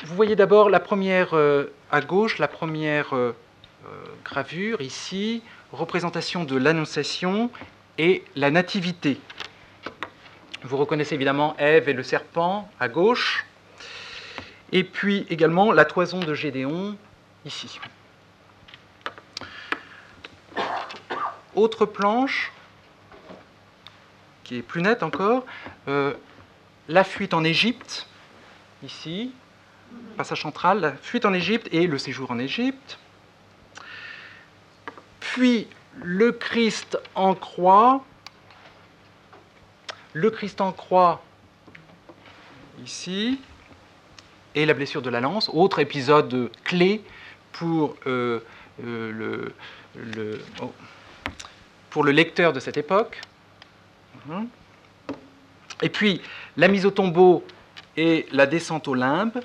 [0.04, 3.36] vous voyez d'abord la première euh, à gauche, la première euh,
[3.86, 3.89] euh,
[4.23, 7.52] gravure ici, représentation de l'Annonciation
[7.97, 9.19] et la Nativité.
[10.63, 13.45] Vous reconnaissez évidemment Ève et le serpent à gauche,
[14.72, 16.98] et puis également la toison de Gédéon
[17.46, 17.80] ici.
[21.56, 22.52] Autre planche,
[24.44, 25.46] qui est plus nette encore,
[25.88, 26.14] euh,
[26.88, 28.08] la fuite en Égypte,
[28.84, 29.32] ici,
[30.18, 33.00] passage central, la fuite en Égypte et le séjour en Égypte.
[35.20, 38.04] Puis le Christ en croix,
[40.14, 41.22] le Christ en croix
[42.84, 43.40] ici,
[44.56, 47.04] et la blessure de la lance, autre épisode clé
[47.52, 48.40] pour, euh,
[48.84, 49.50] euh,
[50.62, 50.74] oh,
[51.90, 53.22] pour le lecteur de cette époque.
[54.26, 54.48] Mhm.
[55.82, 56.22] Et puis
[56.58, 57.44] la mise au tombeau
[57.96, 59.42] et la descente au limbe.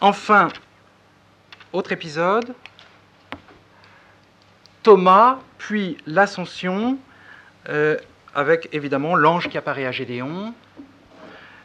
[0.00, 0.48] Enfin,
[1.72, 2.54] autre épisode,
[4.82, 6.98] Thomas, puis l'Ascension,
[7.70, 7.96] euh,
[8.34, 10.54] avec évidemment l'ange qui apparaît à Gédéon,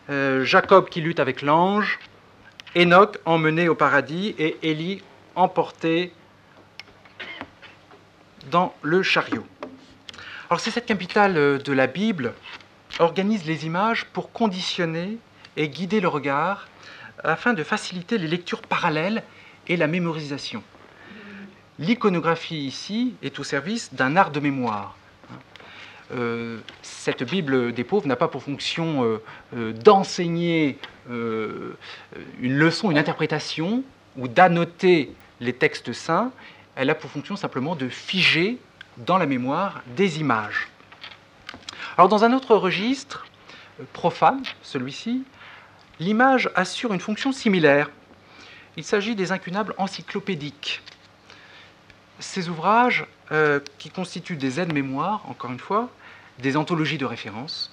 [0.09, 1.99] euh, Jacob qui lutte avec l'ange,
[2.75, 5.01] Enoch emmené au paradis et Élie
[5.35, 6.13] emporté
[8.51, 9.45] dans le chariot.
[10.49, 12.33] Alors c'est cette capitale euh, de la Bible
[12.99, 15.17] organise les images pour conditionner
[15.57, 16.67] et guider le regard
[17.23, 19.23] afin de faciliter les lectures parallèles
[19.67, 20.63] et la mémorisation.
[21.79, 24.95] L'iconographie ici est au service d'un art de mémoire.
[26.11, 29.21] Euh, cette Bible des pauvres n'a pas pour fonction euh,
[29.55, 30.77] euh, d'enseigner
[31.09, 33.83] une leçon, une interprétation
[34.15, 36.31] ou d'annoter les textes saints.
[36.75, 38.59] Elle a pour fonction simplement de figer
[38.97, 40.67] dans la mémoire des images.
[41.97, 43.25] Alors dans un autre registre,
[43.91, 45.23] profane, celui-ci,
[45.99, 47.89] l'image assure une fonction similaire.
[48.77, 50.81] Il s'agit des incunables encyclopédiques.
[52.19, 55.89] Ces ouvrages, euh, qui constituent des aides-mémoires, encore une fois,
[56.39, 57.71] des anthologies de référence,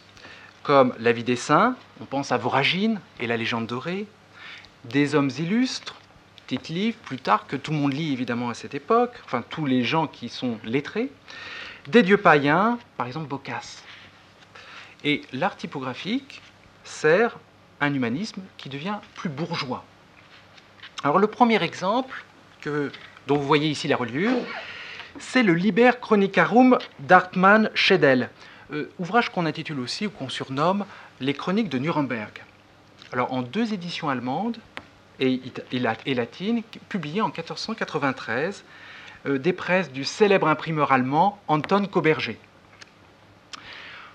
[0.63, 4.07] comme La vie des saints, on pense à Voragine et la légende dorée,
[4.85, 5.97] des hommes illustres,
[6.47, 9.67] petit livre plus tard que tout le monde lit évidemment à cette époque, enfin tous
[9.67, 11.11] les gens qui sont lettrés,
[11.89, 13.83] des dieux païens, par exemple Boccace.
[15.05, 16.41] Et l'art typographique
[16.85, 17.39] sert
[17.81, 19.85] un humanisme qui devient plus bourgeois.
[21.05, 22.25] Alors le premier exemple
[22.61, 22.91] que,
[23.27, 24.39] dont vous voyez ici la reliure,
[25.19, 28.31] c'est le Liber Chronicarum d'Artmann Schedel,
[28.73, 30.85] euh, ouvrage qu'on intitule aussi ou qu'on surnomme
[31.21, 32.45] les Chroniques de Nuremberg.
[33.13, 34.59] Alors en deux éditions allemandes
[35.19, 35.41] et,
[35.73, 38.65] latines, publiées en 1493,
[39.27, 42.39] euh, des presses du célèbre imprimeur allemand Anton Koberger.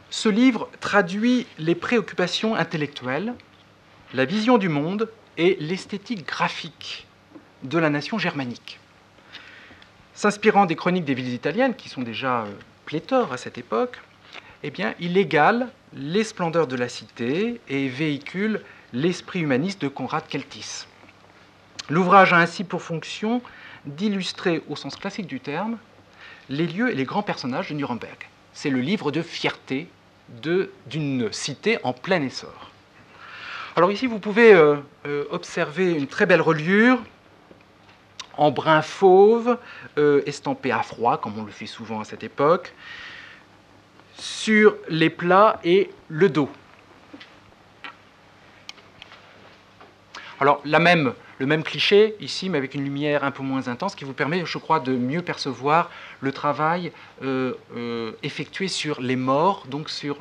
[0.09, 3.33] Ce livre traduit les préoccupations intellectuelles,
[4.13, 7.07] la vision du monde et l'esthétique graphique
[7.63, 8.80] de la nation germanique.
[10.21, 12.51] S'inspirant des chroniques des villes italiennes, qui sont déjà euh,
[12.85, 13.97] pléthores à cette époque,
[14.61, 18.61] eh bien, il égale les splendeurs de la cité et véhicule
[18.93, 20.85] l'esprit humaniste de Conrad Keltis.
[21.89, 23.41] L'ouvrage a ainsi pour fonction
[23.87, 25.79] d'illustrer, au sens classique du terme,
[26.49, 28.29] les lieux et les grands personnages de Nuremberg.
[28.53, 29.87] C'est le livre de fierté
[30.85, 32.69] d'une cité en plein essor.
[33.75, 34.75] Alors ici, vous pouvez euh,
[35.07, 36.99] euh, observer une très belle reliure
[38.41, 39.59] en brun fauve,
[39.99, 42.73] euh, estampée à froid, comme on le fait souvent à cette époque,
[44.17, 46.49] sur les plats et le dos.
[50.39, 54.13] Alors, le même cliché ici, mais avec une lumière un peu moins intense, qui vous
[54.13, 59.87] permet, je crois, de mieux percevoir le travail euh, euh, effectué sur les morts, donc
[59.87, 60.17] sur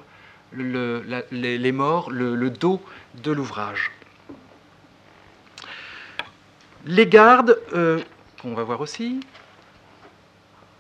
[0.53, 2.83] les, morts, le dos
[3.15, 3.91] de l'ouvrage.
[6.87, 8.01] Les gardes, euh,
[8.41, 9.21] qu'on va voir aussi.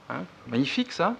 [0.09, 1.17] Hein, magnifique ça.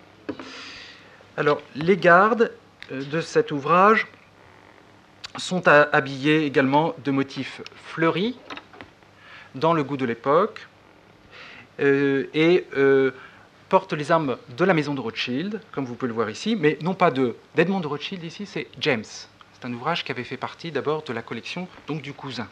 [1.37, 2.53] Alors, les gardes
[2.91, 4.07] euh, de cet ouvrage
[5.37, 8.37] sont habillés également de motifs fleuris,
[9.55, 10.67] dans le goût de l'époque,
[11.81, 12.67] euh, et
[13.69, 16.77] portent les armes de la maison de Rothschild, comme vous pouvez le voir ici, mais
[16.83, 19.05] non pas de- d'Edmond de Rothschild ici, c'est James.
[19.05, 22.49] C'est un ouvrage qui avait fait partie d'abord de la collection donc du cousin.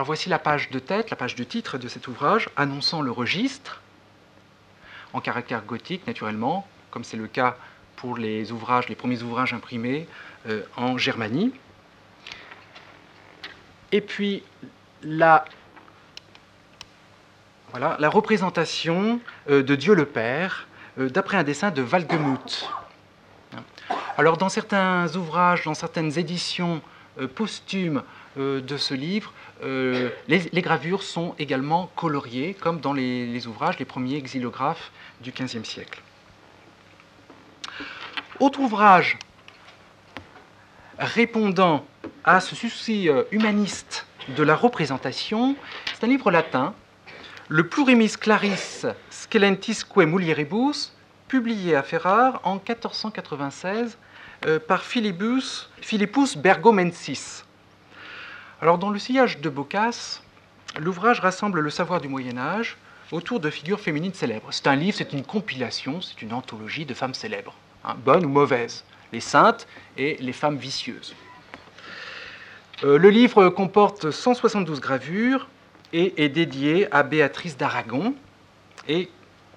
[0.00, 3.10] Alors voici la page de tête, la page de titre de cet ouvrage, annonçant le
[3.10, 3.82] registre,
[5.12, 7.58] en caractère gothique naturellement, comme c'est le cas
[7.96, 10.08] pour les ouvrages, les premiers ouvrages imprimés
[10.48, 11.52] euh, en Germanie.
[13.92, 14.42] Et puis
[15.02, 15.44] la,
[17.74, 19.20] représentation
[19.50, 20.66] euh, de Dieu le Père
[20.98, 22.70] euh, d'après un dessin de Walgemuth.
[24.16, 26.80] Alors dans certains ouvrages, dans certaines éditions
[27.34, 28.02] posthumes
[28.36, 34.20] de ce livre, euh, les, gravures sont également coloriées, comme dans les, ouvrages, les premiers
[34.22, 36.00] xylographes du XVe siècle.
[38.38, 39.18] Autre ouvrage
[40.98, 41.84] répondant
[42.24, 44.06] à ce souci euh, humaniste
[44.36, 45.56] de la représentation,
[45.94, 46.74] c'est un livre latin,
[47.48, 50.94] le Plurimis Claris Scelentisque Mulieribus,
[51.28, 53.98] publié à Ferrare en 1496
[54.46, 57.44] euh, par Philippus Bergomensis.
[58.62, 60.22] Alors, dans le sillage de Boccace,
[60.78, 62.76] l'ouvrage rassemble le savoir du Moyen Âge
[63.10, 64.48] autour de figures féminines célèbres.
[64.50, 67.54] C'est un livre, c'est une compilation, c'est une anthologie de femmes célèbres,
[67.84, 68.84] hein, bonnes ou mauvaises,
[69.14, 71.14] les saintes et les femmes vicieuses.
[72.84, 75.48] Euh, le livre comporte 172 gravures
[75.94, 78.14] et est dédié à Béatrice d'Aragon.
[78.88, 79.08] Et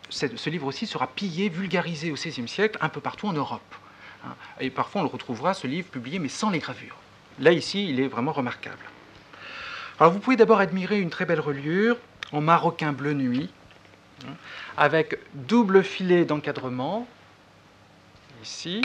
[0.09, 3.75] ce livre aussi sera pillé, vulgarisé au XVIe siècle un peu partout en Europe.
[4.25, 4.33] hein.
[4.61, 6.95] Et parfois on le retrouvera, ce livre publié, mais sans les gravures.
[7.39, 8.77] Là, ici, il est vraiment remarquable.
[9.99, 11.97] Alors vous pouvez d'abord admirer une très belle reliure
[12.31, 13.51] en maroquin bleu nuit,
[14.25, 14.33] hein,
[14.75, 17.07] avec double filet d'encadrement,
[18.41, 18.81] ici,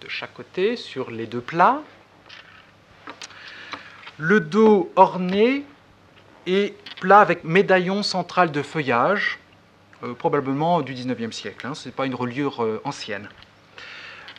[0.00, 1.82] de chaque côté, sur les deux plats.
[4.18, 5.64] Le dos orné
[6.46, 9.38] et plat avec médaillon central de feuillage,
[10.04, 13.28] euh, probablement du 19e siècle, hein, ce n'est pas une reliure euh, ancienne.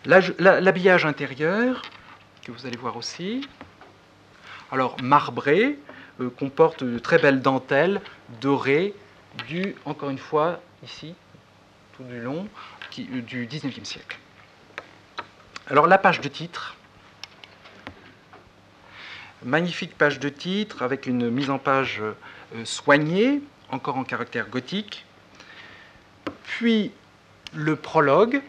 [0.05, 1.81] L'habillage intérieur,
[2.43, 3.47] que vous allez voir aussi,
[4.71, 5.77] alors marbré,
[6.19, 8.01] euh, comporte de très belles dentelles
[8.39, 8.93] dorées
[9.47, 11.13] du, encore une fois, ici,
[11.95, 12.47] tout du long,
[12.99, 14.17] euh, du 19e siècle.
[15.67, 16.75] Alors la page de titre,
[19.43, 25.05] magnifique page de titre avec une mise en page euh, soignée, encore en caractère gothique.
[26.43, 26.91] Puis
[27.53, 28.41] le prologue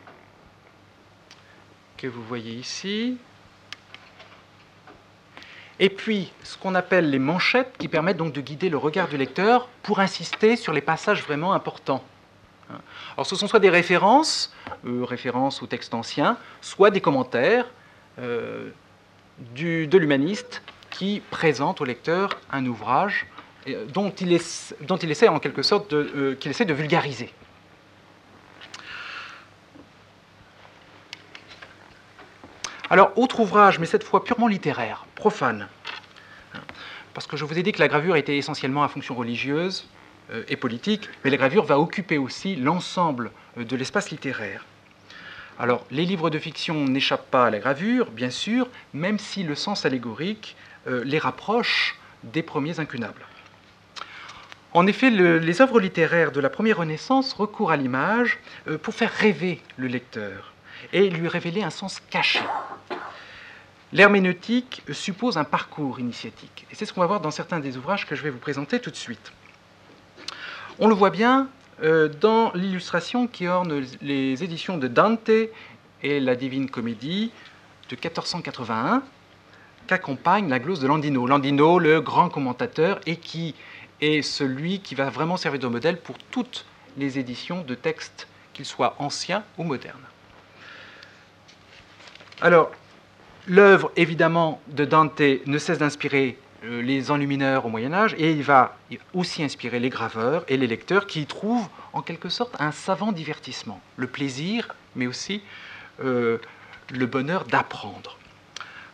[1.97, 3.17] que vous voyez ici.
[5.85, 9.17] Et puis ce qu'on appelle les manchettes qui permettent donc de guider le regard du
[9.17, 12.05] lecteur pour insister sur les passages vraiment importants.
[12.73, 12.79] Hein.
[13.17, 14.55] Alors ce sont soit des références,
[14.87, 17.67] euh, références au texte ancien, soit des commentaires
[18.21, 18.71] euh,
[19.57, 23.27] du- de l'humaniste qui présente au lecteur un ouvrage
[23.67, 25.89] euh, dont il, essa- dont il essaie en quelque sorte
[26.39, 27.33] qu'il essaie de vulgariser.
[32.89, 35.69] Alors, autre ouvrage, mais cette fois purement littéraire, profane.
[37.15, 39.89] Parce que je vous ai dit que la gravure était essentiellement à fonction religieuse
[40.33, 44.65] euh, et politique, mais la gravure va occuper aussi l'ensemble euh, de l'espace littéraire.
[45.61, 49.55] Alors, les livres de fiction n'échappent pas à la gravure, bien sûr, même si le
[49.55, 50.57] sens allégorique
[50.89, 53.25] euh, les rapproche des premiers incunables.
[54.73, 58.39] En effet, le- les œuvres littéraires de la première Renaissance recourent à l'image
[58.83, 60.53] pour faire rêver le lecteur
[60.93, 62.41] et lui révéler un sens caché.
[63.93, 68.07] L'herméneutique suppose un parcours initiatique, et c'est ce qu'on va voir dans certains des ouvrages
[68.07, 69.33] que je vais vous présenter tout de suite.
[70.79, 71.49] On le voit bien
[71.83, 75.31] euh, dans l'illustration qui orne les éditions de Dante
[76.03, 77.33] et la Divine Comédie
[77.91, 79.03] de 1481,
[79.87, 81.27] qu'accompagne la glose de Landino.
[81.27, 83.55] Landino, le grand commentateur, et qui
[84.01, 86.65] est celui qui va vraiment servir de modèle pour toutes
[86.97, 90.07] les éditions de textes, qu'ils soient anciens ou modernes.
[92.41, 92.73] Alors,
[93.47, 98.43] l'œuvre, évidemment, de Dante ne cesse d'inspirer euh, les enlumineurs au Moyen Âge et il
[98.43, 98.77] va
[99.15, 103.13] aussi inspirer les graveurs et les lecteurs qui y trouvent en quelque sorte un savant
[103.13, 105.43] divertissement, le plaisir, mais aussi
[106.05, 106.39] euh,
[106.91, 108.19] le bonheur d'apprendre.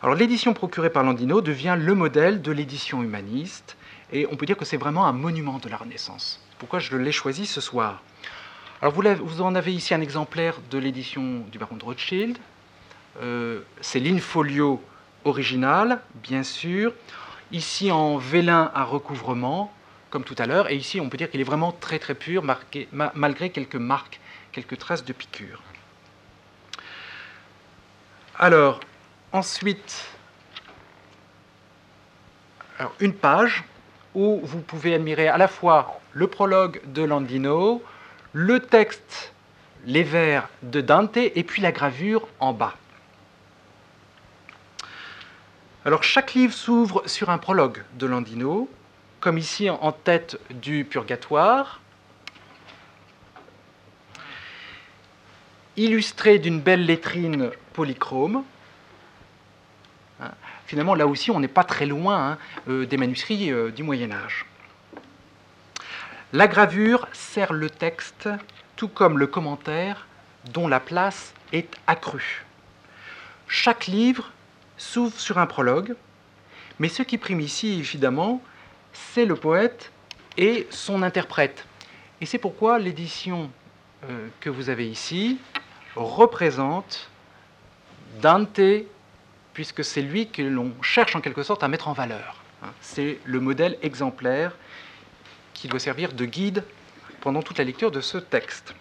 [0.01, 3.77] Alors l'édition procurée par Landino devient le modèle de l'édition humaniste
[4.11, 6.41] et on peut dire que c'est vraiment un monument de la Renaissance.
[6.57, 8.01] Pourquoi je l'ai choisi ce soir?
[8.81, 12.37] Alors vous, vous, en avez ici un exemplaire de l'édition du baron de Rothschild.
[13.21, 14.81] Euh, c'est l'infolio
[15.25, 16.93] original, bien sûr
[17.51, 19.73] ici en vélin à recouvrement,
[20.09, 22.43] comme tout à l'heure, et ici on peut dire qu'il est vraiment très très pur,
[23.15, 24.19] malgré quelques marques,
[24.51, 25.61] quelques traces de piqûres.
[28.37, 28.79] Alors,
[29.31, 30.07] ensuite,
[32.99, 33.63] une page
[34.15, 37.83] où vous pouvez admirer à la fois le prologue de Landino,
[38.33, 39.33] le texte,
[39.85, 42.75] les vers de Dante, et puis la gravure en bas.
[45.89, 48.69] Alors chaque livre s'ouvre sur un prologue de Landino,
[49.19, 51.81] comme ici en tête du Purgatoire,
[55.77, 58.43] illustré d'une belle lettrine polychrome.
[60.21, 60.29] Hein,
[60.67, 62.37] finalement, là aussi, on n'est pas très loin hein,
[62.67, 64.45] euh, des manuscrits euh, du Moyen Âge.
[66.33, 68.29] La gravure sert le texte,
[68.75, 70.05] tout comme le commentaire,
[70.53, 72.45] dont la place est accrue.
[73.47, 74.31] Chaque livre
[74.79, 75.95] s'ouvre sur un prologue,
[76.79, 78.41] mais ce qui prime ici, évidemment,
[78.93, 79.91] c'est le poète
[80.37, 81.65] et son interprète.
[82.21, 83.51] Et c'est pourquoi l'édition
[84.09, 85.37] euh, que vous avez ici
[85.95, 87.09] représente
[88.21, 88.61] Dante,
[89.53, 92.41] puisque c'est lui que l'on cherche en quelque sorte à mettre en valeur.
[92.63, 92.69] Hein.
[92.81, 94.55] C'est le modèle exemplaire
[95.53, 96.63] qui doit servir de guide
[97.19, 98.73] pendant toute la lecture de ce texte.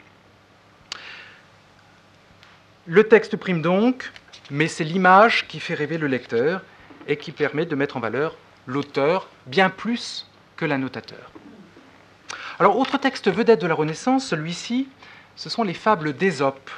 [2.87, 4.11] Le texte prime donc,
[4.51, 6.63] mais c'est l'image qui fait rêver le lecteur
[7.07, 8.37] et qui permet de mettre en valeur
[8.67, 10.27] l'auteur bien plus
[10.57, 11.31] que l'annotateur.
[12.59, 14.89] Alors, autre texte vedette de la Renaissance, celui-ci,
[15.37, 16.71] ce sont les fables d'Ésope,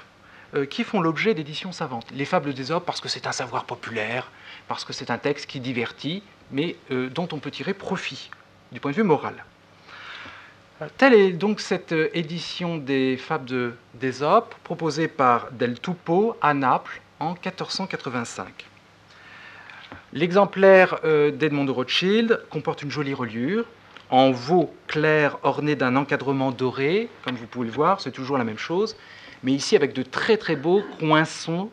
[0.55, 2.07] euh, qui font l'objet d'éditions savantes.
[2.13, 4.31] Les fables d'Ésope parce que c'est un savoir populaire,
[4.69, 8.31] parce que c'est un texte qui divertit, mais euh, dont on peut tirer profit
[8.73, 9.45] du point de vue moral.
[10.83, 17.01] Euh, telle est donc cette édition des fables d'Ésope, proposée par Del Tupo à Naples
[17.21, 18.67] en 1485.
[20.13, 23.67] L'exemplaire euh, d'Edmond de Rothschild comporte une jolie reliure
[24.09, 28.45] en veau clair orné d'un encadrement doré, comme vous pouvez le voir, c'est toujours la
[28.45, 28.97] même chose,
[29.45, 31.71] mais ici avec de très très beaux coinçons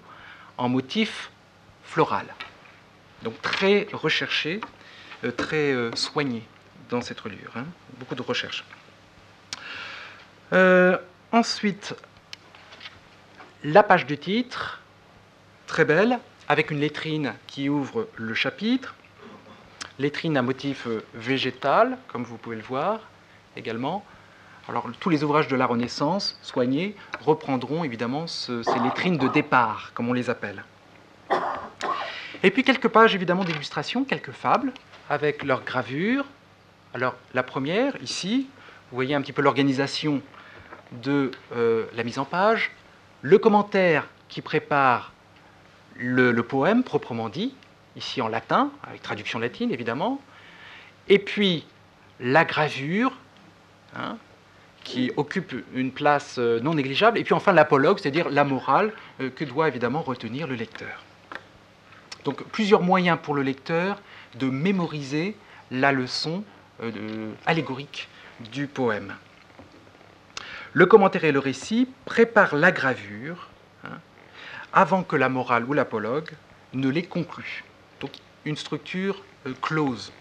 [0.58, 1.32] en motif
[1.84, 2.28] floral.
[3.24, 4.62] Donc très recherché,
[5.24, 6.44] euh, très euh, soigné
[6.92, 7.54] dans cette reliure.
[7.56, 7.66] Hein.
[8.00, 8.64] Beaucoup de recherche.
[11.32, 11.96] ensuite,
[13.64, 14.80] la page du titre,
[15.68, 18.96] très belle, avec une lettrine qui ouvre le chapitre,
[20.00, 23.02] lettrine à motif euh, végétal, comme vous pouvez le voir
[23.56, 24.04] également.
[24.70, 30.10] Alors, tous les ouvrages de la Renaissance soignés reprendront évidemment ces lettrines de départ, comme
[30.10, 30.64] on les appelle.
[32.44, 34.72] Et puis quelques pages évidemment d'illustration, quelques fables
[35.10, 36.26] avec leurs gravures.
[36.94, 38.48] Alors, la première, ici,
[38.92, 40.22] vous voyez un petit peu l'organisation
[40.92, 42.72] de euh, la mise en page,
[43.22, 45.14] le commentaire qui prépare
[45.98, 47.54] le, poème proprement dit,
[47.96, 50.22] ici en latin, avec traduction latine évidemment,
[51.10, 51.66] et puis
[52.20, 53.14] la gravure,
[53.96, 54.18] hein,
[54.84, 59.30] qui occupe une place euh, non négligeable, et puis enfin l'apologue, c'est-à-dire la morale euh,
[59.30, 61.04] que doit évidemment retenir le lecteur.
[62.24, 64.02] Donc plusieurs moyens pour le lecteur
[64.36, 65.36] de mémoriser
[65.72, 66.44] la leçon
[66.82, 68.08] euh, allégorique
[68.52, 69.16] du poème.
[70.74, 73.50] Le commentaire et le récit préparent la gravure,
[74.78, 76.30] avant que la morale ou l'apologue
[76.74, 77.64] ne les conclue.
[78.00, 78.12] Donc
[78.46, 80.14] une structure euh, close.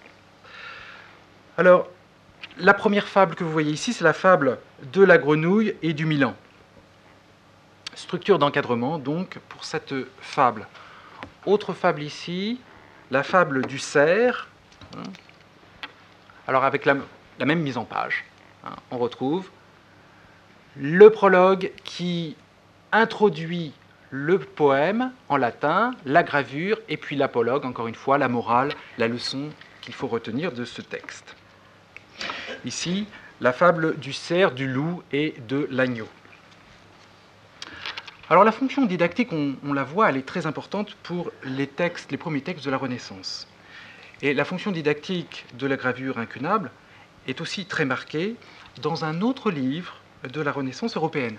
[1.59, 1.89] Alors,
[2.57, 4.59] la première fable que vous voyez ici, c'est la fable
[4.95, 6.35] de la grenouille et du Milan.
[7.95, 10.67] Structure d'encadrement, donc, pour cette fable.
[11.45, 12.59] Autre fable ici,
[13.11, 14.49] la fable du cerf.
[16.49, 16.97] Alors, avec la,
[17.45, 18.25] même mise en page,
[18.65, 19.51] hein, on retrouve
[20.77, 22.37] le prologue qui
[22.91, 23.75] introduit
[24.17, 29.09] le poème en latin, la gravure et puis l'apologue, encore une fois, la morale, la
[29.09, 29.51] leçon
[29.83, 31.37] qu'il faut retenir de ce texte.
[32.65, 33.07] Ici,
[33.43, 36.09] la fable du cerf, du loup et de l'agneau.
[38.31, 42.11] Alors la fonction didactique, on, on, la voit, elle est très importante pour les textes,
[42.11, 43.47] les premiers textes de la Renaissance.
[44.23, 46.71] Et la fonction didactique de la gravure incunable
[47.29, 48.35] est aussi très marquée
[48.81, 51.37] dans un autre livre de la Renaissance européenne.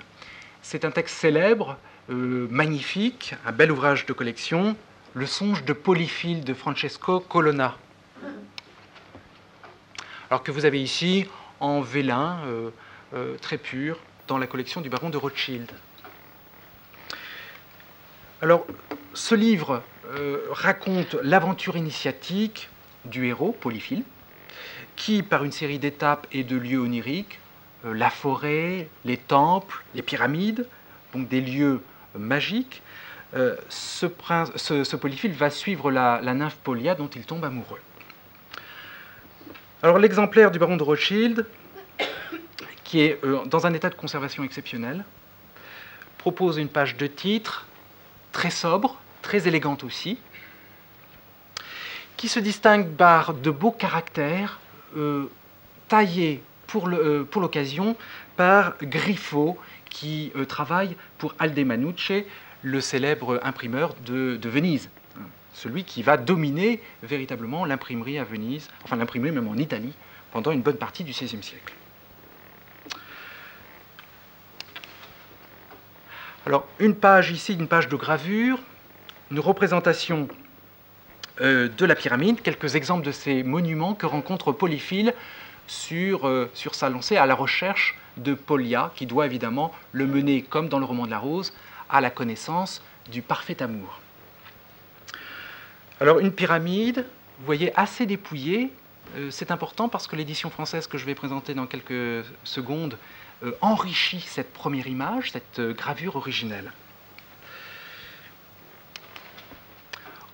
[0.62, 1.78] C'est un texte célèbre
[2.10, 4.76] magnifique, un bel ouvrage de collection,
[5.14, 7.76] Le songe de Polyphile de Francesco Colonna.
[10.30, 11.26] Alors que vous avez ici
[11.60, 12.40] en vélin,
[13.42, 15.70] très pur, dans la collection du baron de Rothschild.
[18.42, 18.66] Alors,
[19.14, 19.82] ce livre
[20.52, 22.70] raconte l'aventure initiatique
[23.06, 24.04] du héros, Polyphile,
[24.96, 27.40] qui, par une série d'étapes et de lieux oniriques,
[27.86, 30.68] euh, la forêt, les temples, les pyramides,
[31.14, 31.82] donc des lieux
[32.16, 32.82] magiques,
[33.36, 37.82] euh, ce, polyphile va suivre la, nymphe Polia dont il tombe amoureux.
[39.84, 41.46] Alors l'exemplaire du baron de Rothschild,
[42.84, 45.04] qui est euh, dans un état de conservation exceptionnel,
[46.18, 47.68] propose une page de titre
[48.32, 50.20] très sobre, très élégante aussi,
[52.16, 54.60] qui se distingue par de beaux caractères
[55.88, 56.42] taillés
[56.76, 57.96] euh, pour l'occasion
[58.36, 59.58] par Griffo,
[59.90, 62.26] qui euh, travaille pour Alde Manucci,
[62.64, 64.90] le célèbre imprimeur de, Venise,
[65.54, 69.94] celui qui va dominer véritablement l'imprimerie à Venise, enfin l'imprimerie même en Italie,
[70.32, 71.74] pendant une bonne partie du XVIe siècle.
[76.46, 78.60] Alors, une page ici, une page de gravure,
[79.32, 80.28] une représentation
[81.42, 85.14] euh, de la pyramide, quelques exemples de ces monuments que rencontre Polyphile
[85.68, 90.42] sur, euh, sur sa lancée à la recherche de Polia, qui doit évidemment le mener,
[90.42, 91.54] comme dans le roman de la rose,
[91.90, 94.00] à la connaissance du parfait amour.
[96.00, 97.06] Alors une pyramide,
[97.40, 98.72] vous voyez, assez dépouillée,
[99.16, 102.98] euh, c'est important parce que l'édition française que je vais présenter dans quelques secondes
[103.44, 106.72] euh, enrichit cette première image, cette gravure originelle.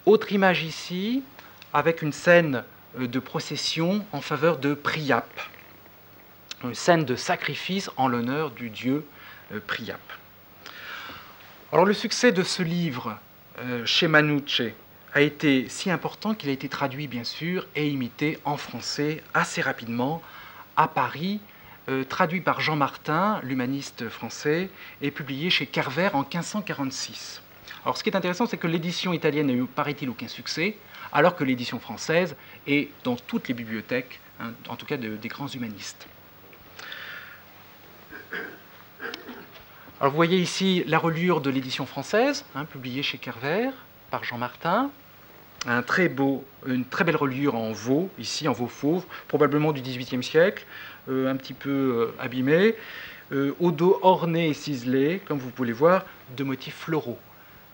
[0.06, 1.24] Autre image ici,
[1.72, 2.64] avec une scène
[3.00, 5.30] euh, de procession en faveur de Priap,
[6.64, 9.06] une scène de sacrifice en l'honneur du dieu
[9.52, 10.02] euh, Priap.
[11.72, 13.18] Alors le succès de ce livre
[13.60, 14.72] euh, chez Manucci
[15.14, 19.62] a été si important qu'il a été traduit bien sûr et imité en français assez
[19.62, 20.22] rapidement
[20.76, 21.40] à Paris,
[22.10, 24.70] traduit par Jean Martin, l'humaniste français,
[25.04, 27.44] et publié chez Carver en 1546.
[27.84, 30.78] Alors ce qui est intéressant, c'est que l'édition italienne n'a eu, paraît-il, aucun succès,
[31.12, 32.36] alors que l'édition française
[32.66, 36.08] est dans toutes les bibliothèques, hein, en tout cas des grands humanistes.
[40.00, 43.70] Alors vous voyez ici la reliure de l'édition française, hein, publiée chez Kerver
[44.10, 44.90] par Jean Martin.
[45.66, 50.66] Une très belle reliure en veau, ici en veau fauve, probablement du XVIIIe siècle,
[51.08, 52.76] euh, un petit peu euh, abîmé,
[53.32, 56.04] euh, au dos orné et ciselé, comme vous pouvez voir,
[56.36, 57.20] de motifs floraux.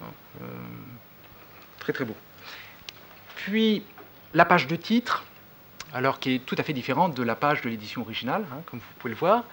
[0.03, 0.45] Hein,
[1.79, 2.15] très très beau.
[3.35, 3.81] Puis
[4.35, 5.23] la page de titre,
[5.91, 8.79] alors qui est tout à fait différente de la page de l'édition originale, hein, comme
[8.79, 9.45] vous pouvez le voir.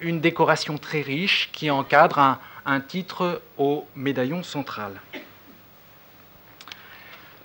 [0.00, 5.00] Euh, une décoration très riche qui encadre un, titre au médaillon central.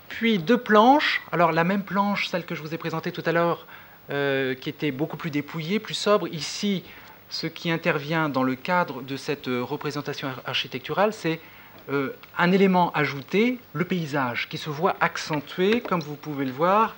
[0.08, 3.32] Puis deux planches, alors la même planche, celle que je vous ai présentée tout à
[3.32, 3.66] l'heure,
[4.10, 6.28] euh, qui était beaucoup plus dépouillée, plus sobre.
[6.28, 6.84] Ici,
[7.30, 11.40] ce qui intervient dans le cadre de cette représentation architecturale, c'est
[11.88, 16.94] euh, un élément ajouté, le paysage, qui se voit accentué, comme vous pouvez le voir,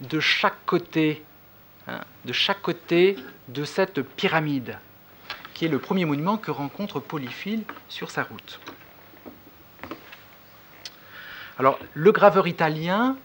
[0.00, 1.22] de chaque côté,
[1.86, 3.16] hein, de chaque côté
[3.48, 4.78] de cette pyramide,
[5.58, 8.60] qui est le premier monument que rencontre Polyphile sur sa route.
[11.58, 13.16] Alors, le graveur italien,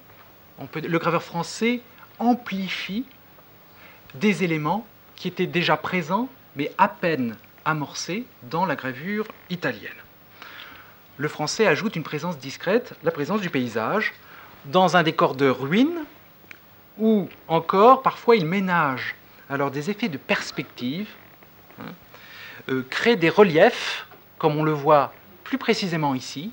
[0.75, 1.81] le graveur français
[2.17, 3.05] amplifie
[4.15, 9.93] des éléments qui étaient déjà présents, mais à peine amorcés dans la gravure italienne
[11.17, 14.13] le français ajoute une présence discrète, la présence du paysage,
[14.65, 16.05] dans un décor de ruines,
[16.97, 19.15] ou encore, parfois, il ménage
[19.49, 21.09] alors des effets de perspective,
[22.89, 24.07] crée des reliefs,
[24.37, 26.51] comme on le voit plus précisément ici,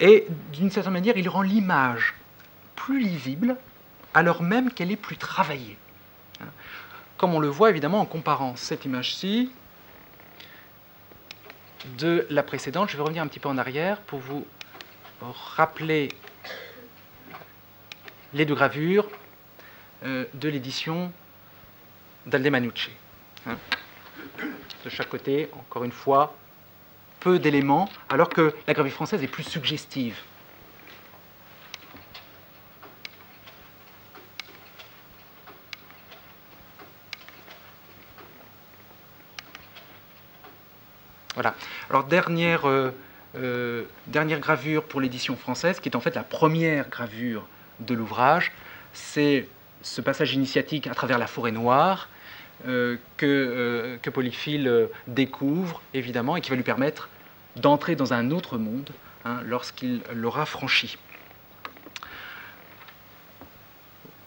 [0.00, 2.14] et d'une certaine manière, il rend l'image
[2.74, 3.56] plus lisible,
[4.14, 5.76] alors même qu'elle est plus travaillée.
[7.18, 9.52] Comme on le voit évidemment en comparant cette image-ci
[11.98, 12.88] de la précédente.
[12.88, 14.46] Je vais revenir un petit peu en arrière pour vous
[15.20, 16.08] rappeler
[18.32, 19.08] les deux gravures
[20.04, 21.12] euh, de l'édition
[22.24, 22.90] d'Aldemanucci.
[23.46, 23.56] Hein.
[24.84, 26.34] De chaque côté, encore une fois,
[27.20, 30.16] peu d'éléments, alors que la gravure française est plus suggestive.
[41.34, 41.54] Voilà.
[41.88, 42.90] Alors, euh,
[43.36, 47.46] euh, dernière gravure pour l'édition française, qui est en fait la première gravure
[47.78, 48.52] de l'ouvrage,
[48.92, 49.48] c'est
[49.82, 52.08] ce passage initiatique à travers la forêt noire
[52.64, 57.08] que, que Polyphile découvre, évidemment, et qui va lui permettre
[57.56, 58.90] d'entrer dans un autre monde
[59.24, 60.98] hein, lorsqu'il l'aura franchi.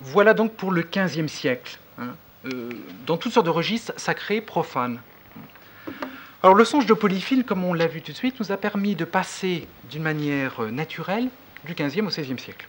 [0.02, 2.16] Voilà donc pour le XVe siècle, hein,
[2.46, 2.70] euh,
[3.06, 5.00] dans toutes sortes de registres sacrés, profanes.
[6.42, 8.96] Alors le songe de Polyphile, comme on l'a vu tout de suite, nous a permis
[8.96, 11.30] de passer d'une manière naturelle
[11.64, 12.68] du XVe au XVIe siècle.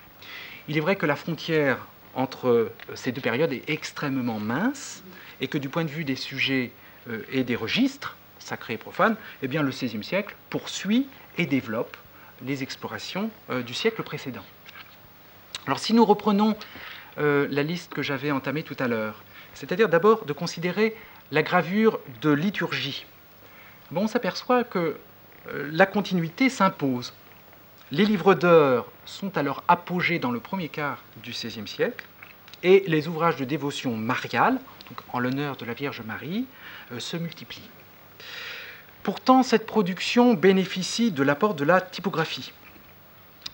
[0.69, 5.03] Il est vrai que la frontière entre euh, ces deux périodes est extrêmement mince
[5.41, 6.73] et que du point de vue des sujets
[7.09, 11.09] euh, et des registres, sacrés et profanes, eh bien, le XVIe siècle poursuit
[11.39, 11.97] et développe
[12.45, 13.31] les explorations
[13.65, 14.45] du siècle précédent.
[15.67, 16.57] Alors si nous reprenons
[17.19, 19.23] euh, la liste que j'avais entamée tout à l'heure.
[19.55, 20.97] C'est-à-dire d'abord de considérer
[21.31, 23.07] la gravure de liturgie.
[23.93, 24.97] Bon, on s'aperçoit que
[25.49, 27.13] euh, la continuité s'impose.
[27.93, 32.05] Les livres d'heures sont alors apogés dans le premier quart du XVIe siècle
[32.65, 34.59] et les ouvrages de dévotion mariale,
[35.13, 36.47] en l'honneur de la Vierge Marie,
[36.93, 37.71] euh, se multiplient.
[39.03, 42.53] Pourtant, cette production bénéficie de l'apport de la typographie.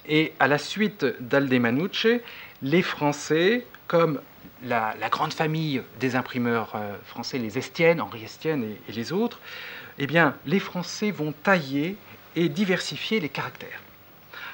[0.06, 2.20] Et à la suite d'Aldemanucci,
[2.62, 4.20] les Français, comme
[4.62, 9.40] la, grande famille des imprimeurs euh, français, les Estienne, Henri Estienne et, les autres,
[9.98, 11.96] eh bien, les Français vont tailler
[12.36, 13.82] et diversifier les caractères.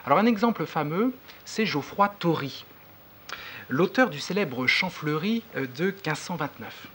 [0.04, 1.12] Alors un exemple fameux,
[1.44, 2.64] c'est Geoffroy Tory,
[3.68, 6.88] l'auteur du célèbre Chant fleuri euh, de 1529.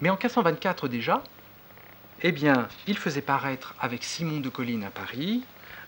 [0.00, 1.22] Mais en 1524 déjà,
[2.22, 5.42] eh bien, il faisait paraître avec Simon de Colline à Paris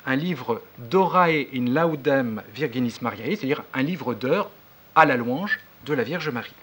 [0.05, 4.51] un livre d'Orae in laudem Virginis Mariae, c'est-à-dire un livre d'heures
[4.95, 6.55] à la louange de la Vierge Marie.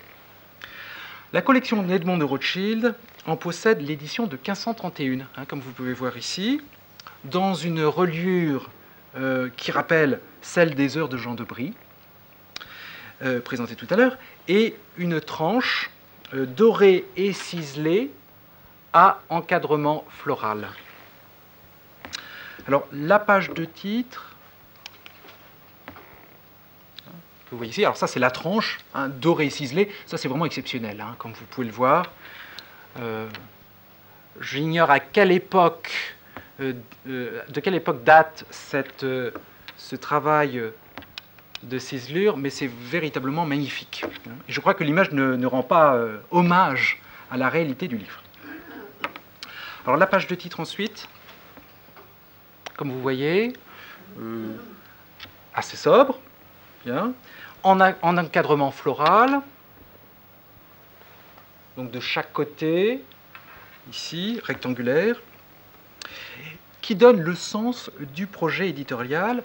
[1.31, 2.95] La collection d'Edmond de Rothschild
[3.25, 6.61] en possède l'édition de 1531, hein, comme vous pouvez voir ici,
[7.23, 8.69] dans une reliure
[9.15, 11.73] euh, qui rappelle celle des heures de Jean de Brie,
[13.21, 14.17] euh, présentée tout à l'heure,
[14.47, 15.91] et une tranche
[16.33, 18.11] euh, dorée et ciselée
[18.93, 20.69] à encadrement floral.
[22.65, 24.35] Alors, la page de titre,
[27.51, 30.45] vous voyez ici, alors ça c'est la tranche, hein, dorée et ciselée, ça c'est vraiment
[30.45, 32.05] exceptionnel, hein, comme vous pouvez le voir.
[32.99, 33.27] Euh,
[34.39, 36.15] j'ignore à quelle époque,
[36.59, 39.05] de quelle époque date cette,
[39.77, 40.61] ce travail
[41.63, 44.05] de ciselure, mais c'est véritablement magnifique.
[44.47, 45.99] Je crois que l'image ne, rend pas
[46.31, 46.99] hommage
[47.29, 48.21] à la réalité du livre.
[49.85, 51.07] Alors la page de titre ensuite
[52.79, 53.51] comme vous voyez,
[54.21, 54.55] euh,
[55.53, 56.17] assez sobre,
[56.85, 57.11] bien,
[57.61, 59.41] en, en, encadrement floral,
[61.75, 63.03] donc de chaque côté,
[63.91, 65.21] ici, rectangulaire,
[66.79, 69.43] qui donne le sens du projet éditorial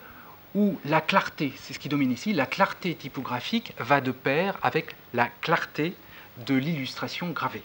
[0.55, 4.95] où la clarté, c'est ce qui domine ici, la clarté typographique va de pair avec
[5.13, 5.95] la clarté
[6.47, 7.63] de l'illustration gravée.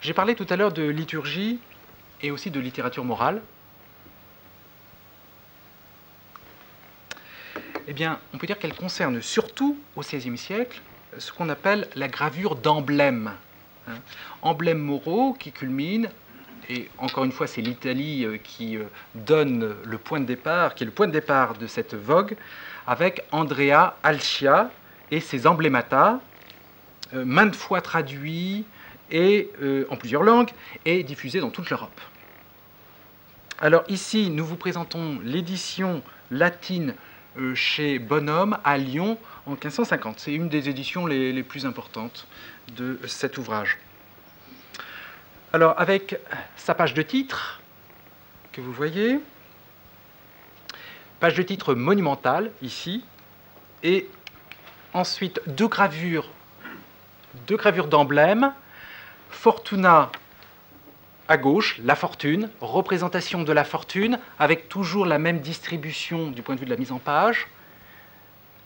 [0.00, 1.58] J'ai parlé tout à l'heure de liturgie
[2.22, 3.42] et aussi de littérature morale.
[7.86, 10.80] Eh bien, on peut dire qu'elle concerne surtout au XVIe siècle
[11.18, 13.32] ce qu'on appelle la gravure d'emblèmes.
[13.88, 13.96] Hein.
[14.42, 16.08] Emblèmes moraux qui culminent,
[16.70, 18.84] et encore une fois, c'est l'Italie euh, qui euh,
[19.16, 22.36] donne le point de départ, qui est le point de départ de cette vogue,
[22.86, 24.70] avec Andrea Alcia
[25.10, 26.20] et ses emblémata,
[27.12, 28.64] euh, maintes fois traduits,
[29.12, 29.50] et
[29.90, 30.50] en plusieurs langues
[30.84, 32.00] et diffusé dans toute l'Europe.
[33.60, 36.00] Alors ici, nous vous présentons l'édition
[36.30, 36.94] latine
[37.54, 40.20] chez Bonhomme à Lyon en 1550.
[40.20, 42.28] C'est une des éditions les, plus importantes
[42.76, 43.78] de cet ouvrage.
[45.52, 46.16] Alors avec
[46.54, 47.60] sa page de titre
[48.52, 49.18] que vous voyez,
[51.18, 53.02] page de titre monumentale ici,
[53.82, 54.08] et
[54.94, 56.28] ensuite deux gravures,
[57.48, 58.52] deux gravures d'emblèmes
[59.30, 60.10] Fortuna
[61.26, 66.54] à gauche, la fortune, représentation de la fortune, avec toujours la même distribution du point
[66.54, 67.48] de vue de la mise en page.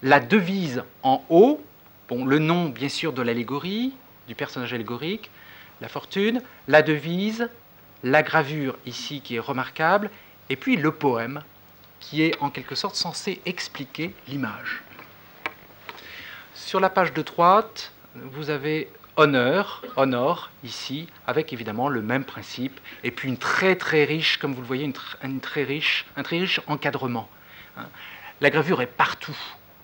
[0.02, 1.62] La devise en haut,
[2.08, 3.94] bon, le nom bien sûr de l'allégorie,
[4.26, 5.30] du personnage allégorique,
[5.80, 7.48] la fortune, la devise,
[8.02, 10.10] la gravure ici qui est remarquable,
[10.50, 11.42] et puis le poème
[12.00, 14.82] qui est en quelque sorte censé expliquer l'image.
[16.54, 22.78] Sur la page de droite, vous avez honneur, honor, ici, avec évidemment le même principe,
[23.04, 26.38] et puis une très très riche, comme vous le voyez, une, très riche, un très
[26.38, 27.28] riche encadrement.
[27.76, 27.86] Hein.
[28.40, 29.36] La gravure est partout.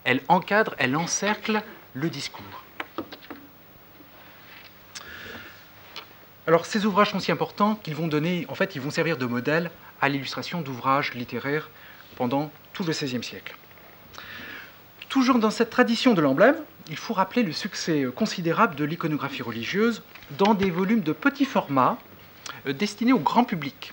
[0.05, 1.63] Elle encadre, elle encercle
[1.95, 2.65] le discours.
[6.51, 9.25] Alors ces ouvrages sont si importants qu'ils vont donner, en fait, ils vont servir de
[9.25, 9.71] modèle
[10.01, 11.71] à l'illustration d'ouvrages littéraires
[12.17, 13.55] pendant tout le XVIe siècle.
[15.09, 16.57] Toujours dans cette tradition de l'emblème,
[16.89, 20.03] il faut rappeler le succès considérable de l'iconographie religieuse
[20.39, 21.99] dans des volumes de petit format
[22.67, 23.93] euh, destinés au grand public.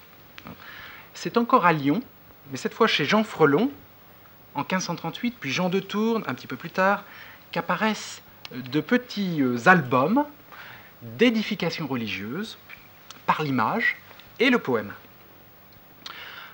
[1.14, 2.02] C'est encore à Lyon,
[2.50, 3.70] mais cette fois chez Jean Frelon,
[4.56, 7.04] en 1538, puis Jean de Tourne, un petit peu plus tard,
[7.52, 8.24] qu'apparaissent
[8.56, 10.26] euh, de petits euh, albums
[11.02, 12.58] d'édification religieuse
[13.26, 13.98] par l'image
[14.40, 14.94] et le poème.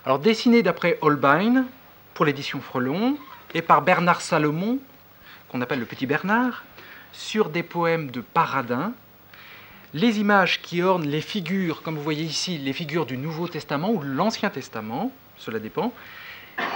[0.05, 1.65] Alors dessinés d'après Holbein
[2.13, 3.17] pour l'édition Frelon
[3.53, 4.79] et par Bernard Salomon,
[5.47, 6.63] qu'on appelle le Petit Bernard,
[7.11, 8.93] sur des poèmes de Paradin,
[9.93, 13.91] les images qui ornent les figures, comme vous voyez ici, les figures du Nouveau Testament
[13.91, 15.93] ou de l'Ancien Testament, cela dépend,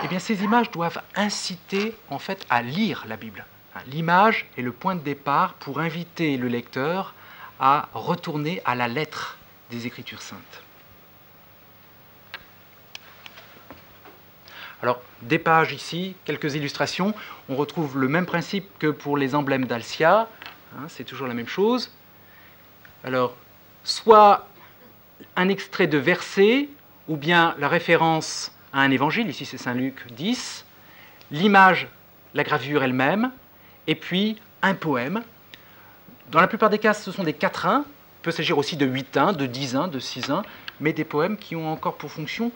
[0.03, 3.45] eh bien ces images doivent inciter en fait à lire la Bible.
[3.87, 7.13] L'image est le point de départ pour inviter le lecteur
[7.59, 9.37] à retourner à la lettre
[9.69, 10.61] des Écritures saintes.
[14.81, 17.13] Alors, des pages ici, quelques illustrations.
[17.49, 20.29] On retrouve le même principe que pour les emblèmes d'Alcia.
[20.77, 21.91] Hein, c'est toujours la même chose.
[23.03, 23.35] Alors,
[23.83, 24.47] soit
[25.35, 26.69] un extrait de verset,
[27.07, 30.65] ou bien la référence à un évangile, ici c'est Saint Luc 10,
[31.31, 31.87] l'image,
[32.33, 33.31] la gravure elle-même,
[33.87, 35.23] et puis un poème.
[36.29, 39.15] Dans la plupart des cas, ce sont des quatrains, il peut s'agir aussi de 8
[39.15, 40.43] 1 de 10 1 de 6 1
[40.79, 42.51] mais des poèmes qui ont encore pour fonction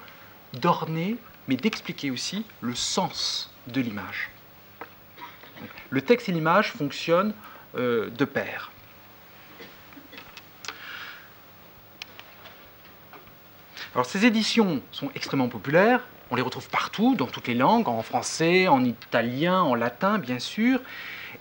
[0.53, 1.17] d'orner,
[1.47, 4.29] mais d'expliquer aussi le sens de l'image.
[5.89, 7.33] Le texte et l'image fonctionnent
[7.75, 8.70] euh, de pair.
[13.93, 18.01] Alors ces éditions sont extrêmement populaires, on les retrouve partout, dans toutes les langues, en
[18.01, 20.79] français, en italien, en latin bien sûr,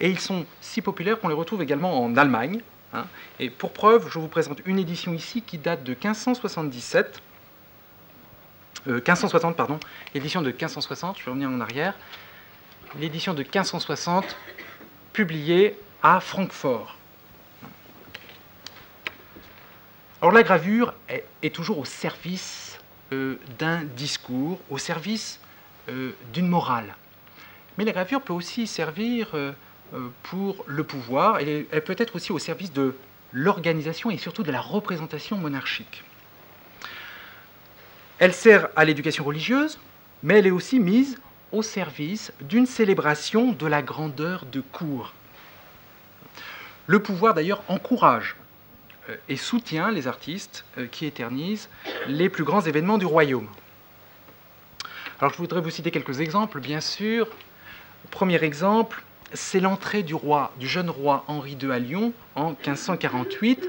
[0.00, 2.60] et ils sont si populaires qu'on les retrouve également en Allemagne.
[2.92, 3.04] Hein.
[3.38, 7.22] Et pour preuve, je vous présente une édition ici qui date de 1577,
[8.86, 9.78] 1560 euh, pardon,
[10.12, 11.94] de 1560, je vais revenir en arrière,
[12.98, 14.36] l'édition de 1560
[15.12, 16.96] publiée à Francfort.
[20.22, 22.78] Alors la gravure est, toujours au service
[23.12, 25.40] euh, d'un discours, au service
[25.88, 26.94] euh, d'une morale.
[27.78, 29.52] Mais la gravure peut aussi servir euh,
[30.24, 32.94] pour le pouvoir, elle, peut être aussi au service de
[33.32, 36.04] l'organisation et surtout de la représentation monarchique.
[38.18, 39.78] Elle sert à l'éducation religieuse,
[40.22, 41.18] mais elle est aussi mise
[41.50, 45.14] au service d'une célébration de la grandeur de cour.
[46.86, 48.36] Le pouvoir d'ailleurs encourage
[49.28, 51.68] et soutient les artistes euh, qui éternisent
[52.06, 53.48] les plus grands événements du royaume.
[55.20, 57.28] Alors je voudrais vous citer quelques exemples, bien sûr.
[58.10, 59.02] premier exemple,
[59.32, 63.68] c'est l'entrée du roi, du jeune roi Henri II à Lyon en 1548,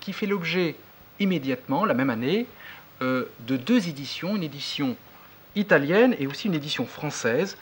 [0.00, 0.76] qui fait l'objet
[1.18, 2.46] immédiatement, la même année,
[3.02, 4.96] euh, de deux éditions, une édition
[5.56, 7.56] italienne et aussi une édition française,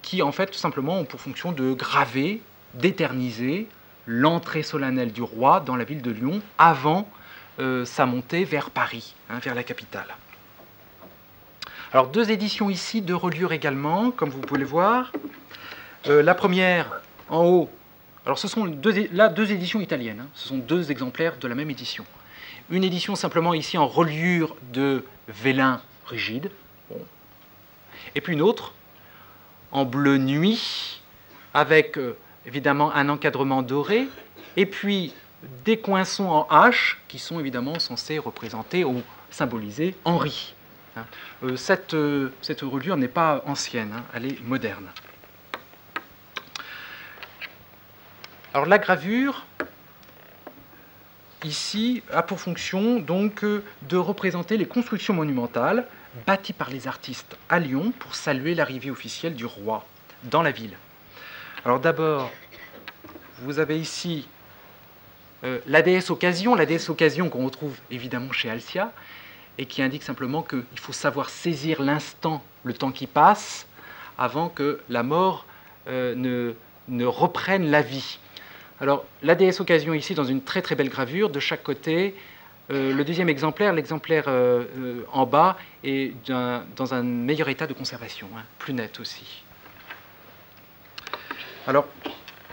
[0.00, 2.40] qui en fait tout simplement ont pour fonction de graver,
[2.74, 3.68] d'éterniser
[4.06, 7.08] l'entrée solennelle du roi dans la ville de Lyon avant
[7.60, 10.16] euh, sa montée vers Paris, hein, vers la capitale.
[11.92, 15.12] Alors deux éditions ici, deux reliures également, comme vous pouvez le voir.
[16.06, 17.70] Euh, la première en haut,
[18.24, 18.64] alors ce sont
[19.12, 20.28] là deux éditions italiennes, hein.
[20.34, 22.04] ce sont deux exemplaires de la même édition.
[22.70, 26.50] Une édition simplement ici en reliure de vélin rigide,
[28.14, 28.72] et puis une autre
[29.70, 31.00] en bleu nuit
[31.54, 32.16] avec euh,
[32.46, 34.08] évidemment un encadrement doré,
[34.56, 35.14] et puis
[35.64, 40.54] des coinçons en H qui sont évidemment censés représenter ou symboliser Henri.
[40.96, 41.04] Hein.
[41.42, 44.88] Euh, cette, euh, cette, reliure n'est pas ancienne, hein, elle est moderne.
[48.54, 49.46] Alors la gravure,
[51.44, 55.88] ici, a pour fonction donc euh, de représenter les constructions monumentales
[56.26, 59.86] bâties par les artistes à Lyon pour saluer l'arrivée officielle du roi
[60.24, 60.76] dans la ville.
[61.64, 62.32] Alors d'abord,
[63.38, 64.26] vous avez ici
[65.44, 68.90] euh, la déesse occasion, la déesse occasion qu'on retrouve évidemment chez Alcia,
[69.58, 73.68] et qui indique simplement qu'il faut savoir saisir l'instant, le temps qui passe,
[74.18, 75.46] avant que la mort
[75.86, 76.54] euh, ne,
[76.88, 78.18] ne, reprenne la vie.
[78.80, 82.16] Alors la déesse occasion ici dans une très très belle gravure, de chaque côté,
[82.72, 84.24] euh, le deuxième exemplaire, l'exemplaire
[85.12, 89.44] en bas, est dans un meilleur état de conservation, hein, plus net aussi.
[91.64, 91.86] Alors,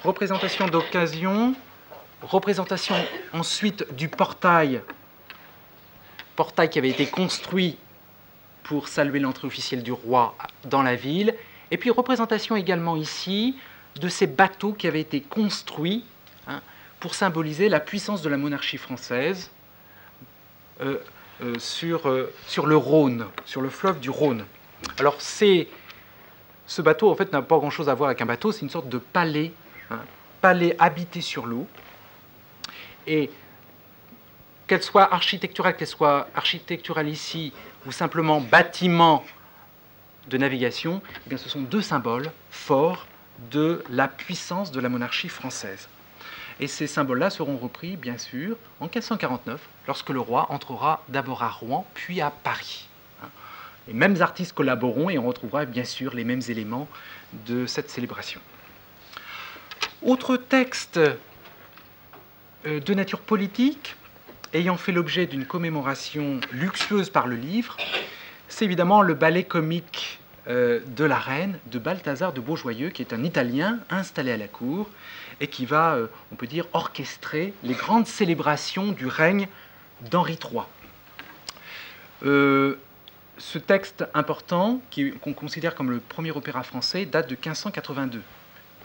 [0.04, 1.56] représentation d'occasion,
[2.22, 2.96] représentation
[3.34, 4.82] ensuite du portail,
[6.36, 7.78] portail qui avait été construit
[8.62, 10.36] pour saluer l'entrée officielle du roi
[10.66, 11.34] dans la ville,
[11.72, 13.58] et puis représentation également ici
[14.00, 16.06] de ces bateaux qui avaient été construits
[16.46, 16.62] hein,
[17.00, 19.50] pour symboliser la puissance de la monarchie française
[20.82, 20.98] euh,
[21.42, 24.46] euh, sur, euh, sur le Rhône, sur le fleuve du Rhône.
[25.00, 25.68] Alors c'est
[26.70, 28.88] ce bateau, en fait, n'a pas grand-chose à voir avec un bateau, c'est une sorte
[28.88, 29.52] de palais
[29.90, 30.00] hein,
[30.40, 31.68] palais habité sur l'eau,
[33.08, 33.32] et
[34.68, 37.54] qu'elle soit architecturale, qu'elle soit architecturale ici,
[37.88, 39.26] ou simplement bâtiment
[40.28, 43.08] de navigation, eh bien, ce sont deux symboles forts
[43.50, 45.90] de la puissance de la monarchie française.
[46.60, 51.50] Et ces symboles-là seront repris, bien sûr, en 1549, lorsque le roi entrera d'abord à
[51.50, 52.89] Rouen, puis à Paris.
[53.88, 56.88] Les mêmes artistes collaboreront et on retrouvera bien sûr les mêmes éléments
[57.48, 58.42] de cette célébration.
[60.02, 60.98] Autre texte
[62.66, 63.96] euh, de nature politique,
[64.54, 67.78] ayant fait l'objet d'une commémoration luxueuse par le livre,
[68.48, 73.14] c'est évidemment le ballet comique euh, de la reine de Balthazar de Beaujoyeux, qui est
[73.14, 74.90] un Italien installé à la cour
[75.42, 79.48] et qui va, euh, on peut dire, orchestrer les grandes célébrations du règne
[80.10, 80.64] d'Henri III.
[83.40, 84.82] Ce texte important,
[85.22, 88.22] qu'on considère comme le premier opéra français, date de 1582.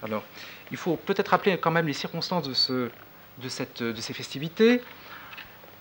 [0.03, 0.23] Alors,
[0.71, 4.81] il faut peut-être rappeler quand même les circonstances de, ces festivités.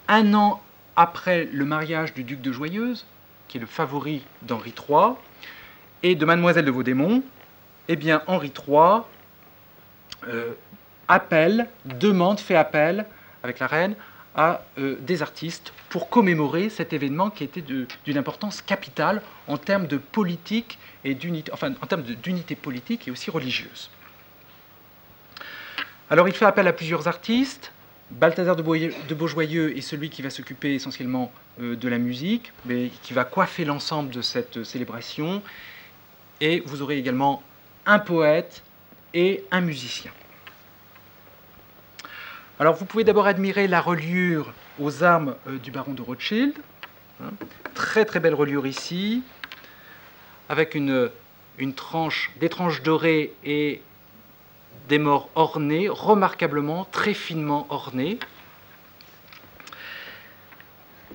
[0.07, 0.61] Un an
[0.95, 3.05] après le mariage du duc de Joyeuse,
[3.47, 5.13] qui est le favori d'Henri III,
[6.01, 7.23] et de mademoiselle de Vaudémont,
[7.87, 9.03] eh bien, Henri III
[10.27, 10.53] euh,
[11.07, 13.05] appelle, demande, fait appel
[13.43, 13.95] avec la reine
[14.35, 19.87] à euh, des artistes pour commémorer cet événement qui était d'une importance capitale en termes
[19.87, 23.89] de politique et d'unité, enfin en termes d'unité politique et aussi religieuse.
[26.09, 27.71] Alors il fait appel à plusieurs artistes.
[28.11, 33.13] Balthazar de Beaujoyeux est celui qui va s'occuper essentiellement euh, de la musique, mais qui
[33.13, 35.41] va coiffer l'ensemble de cette célébration.
[36.41, 37.41] Et vous aurez également
[37.85, 38.63] un poète
[39.13, 40.11] et un musicien.
[42.59, 46.53] Alors vous pouvez d'abord admirer la reliure aux armes euh, du baron de Rothschild.
[47.21, 47.31] Hein.
[47.73, 49.23] très très belle reliure ici,
[50.49, 53.81] avec des tranches dorées et
[54.87, 58.19] des morts ornées, remarquablement, très finement ornées.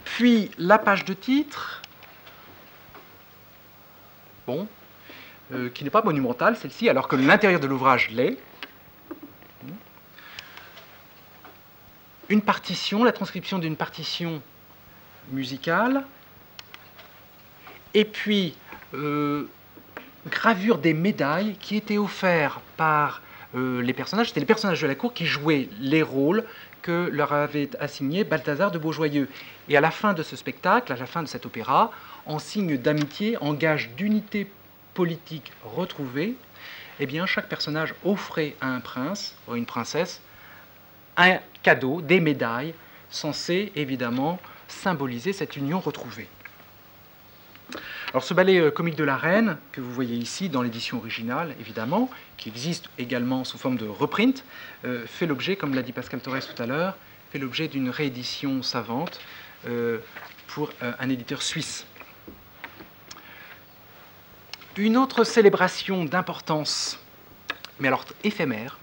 [0.04, 1.82] Puis la page de titre,
[4.46, 4.66] bon,
[5.52, 8.38] euh, qui n'est pas monumentale celle-ci, alors que l'intérieur de l'ouvrage l'est.
[12.28, 14.42] Une partition, la transcription d'une partition
[15.32, 16.04] musicale,
[17.94, 18.54] et puis
[18.94, 19.44] euh,
[20.28, 23.22] gravure des médailles qui étaient offertes par
[23.54, 24.28] euh, les personnages.
[24.28, 26.44] C'était les personnages de la cour qui jouaient les rôles
[26.82, 29.28] que leur avait assigné Balthazar de Beaujoyeux.
[29.68, 31.90] Et à la fin de ce spectacle, à la fin de cet opéra,
[32.26, 34.50] en signe d'amitié, en gage d'unité
[34.94, 36.34] politique retrouvée,
[37.00, 40.20] eh bien, chaque personnage offrait à un prince ou à une princesse
[41.18, 42.74] un cadeau, des médailles,
[43.10, 44.38] censées évidemment
[44.68, 46.28] symboliser cette union retrouvée.
[48.10, 51.54] Alors ce ballet euh, comique de la reine, que vous voyez ici dans l'édition originale,
[51.60, 52.08] évidemment,
[52.38, 54.44] qui existe également sous forme de reprint,
[54.86, 56.96] euh, fait l'objet, comme l'a dit Pascal Torres tout à l'heure,
[57.30, 59.20] fait l'objet d'une réédition savante
[59.66, 59.98] euh,
[60.46, 61.84] pour un éditeur suisse.
[64.78, 66.98] Une autre célébration d'importance,
[67.80, 68.78] mais alors éphémère,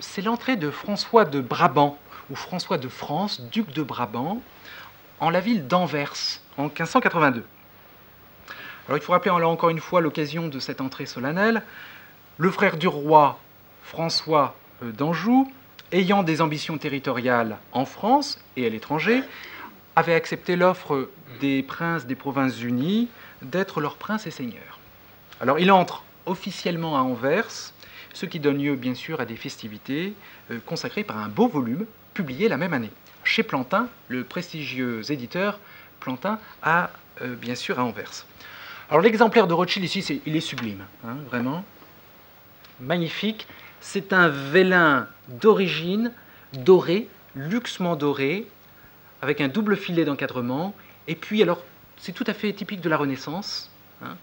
[0.00, 1.98] c'est l'entrée de François de Brabant,
[2.30, 4.42] ou François de France, duc de Brabant,
[5.20, 7.44] en la ville d'Anvers, en 1582.
[8.86, 11.62] Alors il faut rappeler encore une fois l'occasion de cette entrée solennelle.
[12.38, 13.38] Le frère du roi,
[13.82, 15.50] François euh, d'Anjou,
[15.92, 19.22] ayant des ambitions territoriales en France et à l'étranger,
[19.96, 23.08] avait accepté l'offre des princes des Provinces-Unies
[23.42, 24.78] d'être leur prince et seigneur.
[25.40, 27.72] Alors il entre officiellement à Anvers
[28.12, 30.14] ce qui donne lieu bien sûr à des festivités
[30.50, 32.90] euh, consacrées par un beau volume publié la même année.
[33.24, 35.60] Chez Plantin, le prestigieux éditeur
[36.00, 36.90] Plantin a
[37.22, 38.24] euh, bien sûr à Anvers.
[38.90, 41.64] Alors l'exemplaire de Rothschild ici, il est sublime, hein, vraiment
[42.80, 43.46] magnifique.
[43.80, 46.12] C'est un vélin d'origine
[46.52, 48.46] doré, luxement doré,
[49.20, 50.74] avec un double filet d'encadrement.
[51.06, 51.62] Et puis alors,
[51.98, 53.70] c'est tout à fait typique de la Renaissance.
[54.02, 54.16] Hein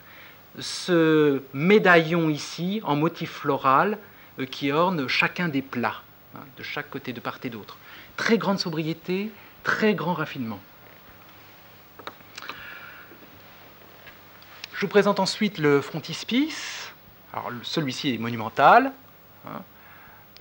[0.59, 3.97] ce médaillon ici en motif floral
[4.39, 6.01] euh, qui orne chacun des plats,
[6.35, 7.77] hein, de chaque côté, de part et d'autre.
[8.17, 9.31] Très grande sobriété,
[9.63, 10.59] très grand raffinement.
[14.73, 16.91] Je vous présente ensuite le frontispice.
[17.33, 18.91] Alors celui-ci est monumental.
[19.47, 19.61] Hein.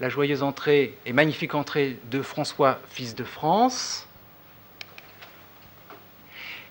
[0.00, 4.08] La joyeuse entrée et magnifique entrée de François, fils de France.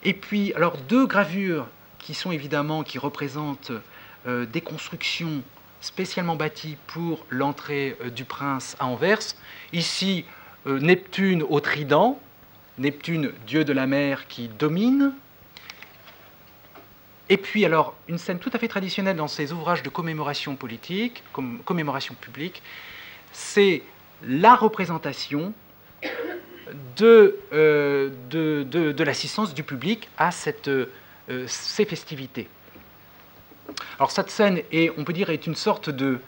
[0.03, 1.67] Et puis, alors deux gravures
[2.03, 3.71] qui sont évidemment, qui représentent
[4.27, 5.41] euh, des constructions
[5.79, 9.35] spécialement bâties pour l'entrée euh, du prince à Anvers.
[9.71, 10.25] Ici,
[10.67, 12.19] euh, Neptune au trident,
[12.77, 15.13] Neptune, dieu de la mer qui domine.
[17.29, 21.23] Et puis alors, une scène tout à fait traditionnelle dans ces ouvrages de commémoration politique,
[21.63, 22.61] commémoration publique,
[23.31, 23.81] c'est
[24.23, 25.53] la représentation
[26.97, 30.69] de, euh, de, l'assistance du public à cette,
[31.47, 32.47] ces festivités.
[33.97, 36.19] Alors cette scène, est, on peut dire, est une sorte de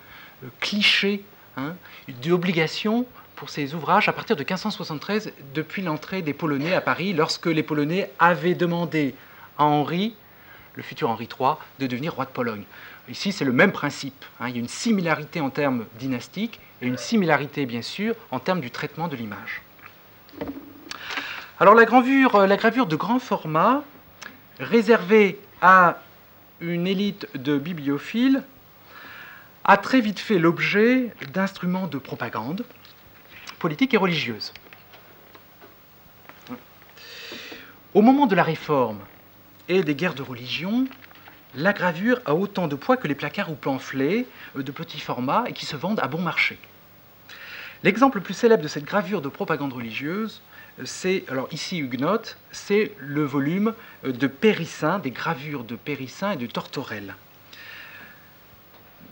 [0.60, 1.24] cliché,
[1.58, 1.76] hein,
[2.24, 7.48] d'obligation pour ces ouvrages à partir de 1573, depuis l'entrée des Polonais à Paris, lorsque
[7.48, 9.14] les Polonais avaient demandé
[9.58, 10.16] à Henri,
[10.76, 12.64] le futur Henri III, de devenir roi de Pologne.
[13.08, 14.26] Ici, c'est le même principe.
[14.40, 14.50] Hein.
[14.50, 18.62] il y a une similarité en termes dynastiques et une similarité, bien sûr, en termes
[18.62, 19.62] du traitement de l'image.
[21.60, 23.84] Alors, la gravure, euh, la gravure de grand format,
[24.60, 26.00] réservée à
[26.62, 28.44] une élite de bibliophiles,
[29.64, 32.66] a très vite fait l'objet d'instruments de propagande
[33.60, 34.54] politique et religieuse.
[37.94, 39.00] Au moment de la Réforme
[39.68, 40.86] et des guerres de religion,
[41.56, 45.54] la gravure a autant de poids que les placards ou pamphlets de petit format et
[45.54, 46.60] qui se vendent à bon marché.
[47.84, 50.42] L'exemple le plus célèbre de cette gravure de propagande religieuse,
[50.84, 53.74] c'est, alors ici Huguenote, c'est le volume
[54.04, 57.16] de Périssin, des gravures de Périssin et de Tortorel.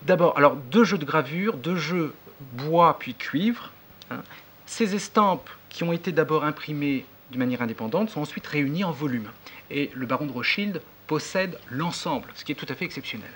[0.04, 2.14] D'abord, alors deux jeux de gravure, deux jeux
[2.54, 3.72] bois puis cuivre.
[4.12, 4.22] Hein.
[4.66, 9.30] Ces estampes qui ont été d'abord imprimées de manière indépendante sont ensuite réunies en volume.
[9.72, 13.30] Et le baron de Rothschild possède l'ensemble, ce qui est tout à fait exceptionnel.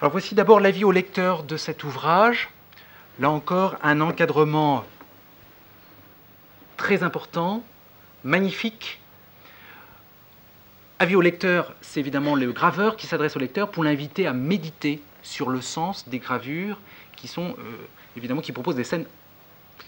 [0.00, 2.50] Alors voici d'abord l'avis au lecteur de cet ouvrage.
[3.18, 4.84] Là encore, un encadrement
[6.76, 7.64] très important,
[8.22, 9.00] magnifique.
[11.00, 15.02] Avis au lecteur, c'est évidemment le graveur qui s'adresse au lecteur pour l'inviter à méditer
[15.22, 16.78] sur le sens des gravures
[17.16, 19.06] qui sont euh, évidemment qui proposent des scènes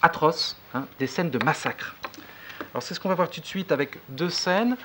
[0.02, 1.94] atroces, hein, des scènes de massacre.
[2.72, 4.76] Alors c'est ce qu'on va voir tout de suite avec deux scènes.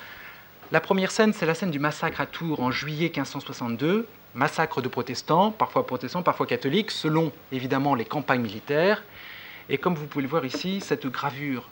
[0.72, 4.88] La première scène, c'est la scène du massacre à Tours en juillet 1562, massacre de
[4.88, 9.04] protestants, parfois protestants, parfois catholiques, selon évidemment les campagnes militaires.
[9.70, 11.70] Et comme vous pouvez le voir ici, cette gravure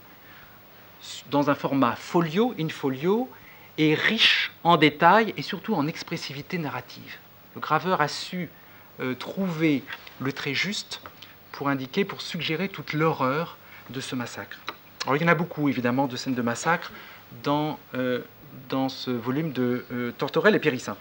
[1.30, 3.30] dans un format folio, in folio,
[3.78, 7.18] est riche en détails et surtout en expressivité narrative.
[7.56, 8.50] Le graveur a su
[9.00, 9.84] euh, trouver
[10.20, 11.02] le trait juste
[11.52, 13.58] pour indiquer, pour suggérer toute l'horreur
[13.90, 14.58] de ce massacre.
[15.04, 16.92] Alors, il y en a beaucoup, évidemment, de scènes de massacre
[17.44, 18.22] dans, euh,
[18.88, 20.96] ce volume de euh, Tortorel et Périssin.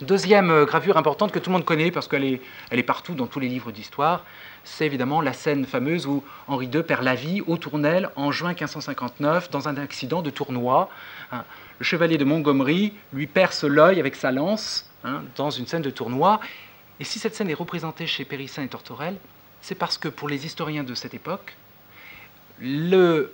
[0.00, 3.40] Deuxième euh, gravure importante que tout le monde connaît parce qu'elle est, partout dans tous
[3.40, 4.24] les livres d'histoire,
[4.64, 8.50] c'est évidemment la scène fameuse où Henri II perd la vie au Tournelle en juin
[8.50, 10.88] 1559 dans un accident de tournoi.
[11.32, 11.44] Hein.
[11.78, 15.90] Le chevalier de Montgomery lui perce l'œil avec sa lance hein, dans une scène de
[15.90, 16.40] tournoi.
[17.00, 19.16] Et si cette scène est représentée chez Périssin et Tortorel,
[19.60, 21.56] c'est parce que pour les historiens de cette époque,
[22.60, 23.28] la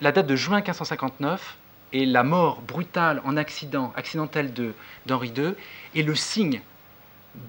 [0.00, 1.56] date de juin 1559
[1.96, 4.52] et la mort brutale en accident, accidentel
[5.06, 5.54] d'Henri II
[5.94, 6.60] est le signe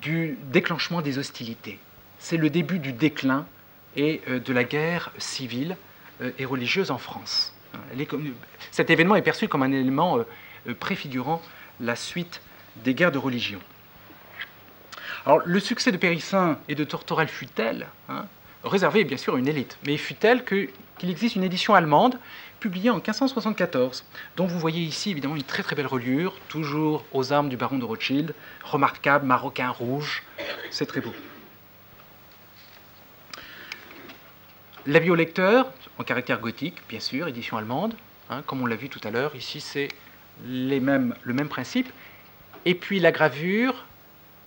[0.02, 1.80] du déclenchement des hostilités.
[2.18, 3.46] C'est le début du déclin
[3.98, 5.76] et euh, de la guerre civile
[6.22, 7.54] euh, et religieuse en France.
[8.72, 11.42] Cet événement est perçu comme un élément euh, préfigurant
[11.82, 12.42] la suite
[12.86, 13.60] des guerres de religion.
[15.26, 18.26] Alors, le succès de Périssin et de Tortorel fut tel, hein,
[18.64, 20.46] réservé bien sûr à une élite, mais fut tel
[20.98, 22.20] qu'il existe une édition allemande
[22.60, 24.04] publiée en 1574,
[24.36, 27.78] dont vous voyez ici évidemment une très très belle reliure, toujours aux armes du baron
[27.78, 28.34] de Rothschild,
[28.64, 30.24] remarquable, marocain rouge,
[30.72, 31.14] c'est très beau.
[34.86, 37.94] L'avis au lecteur, en caractère gothique, bien sûr, édition allemande,
[38.30, 39.90] hein, comme on l'a vu tout à l'heure, ici c'est
[40.46, 41.90] le même principe.
[42.66, 43.86] Et puis la gravure,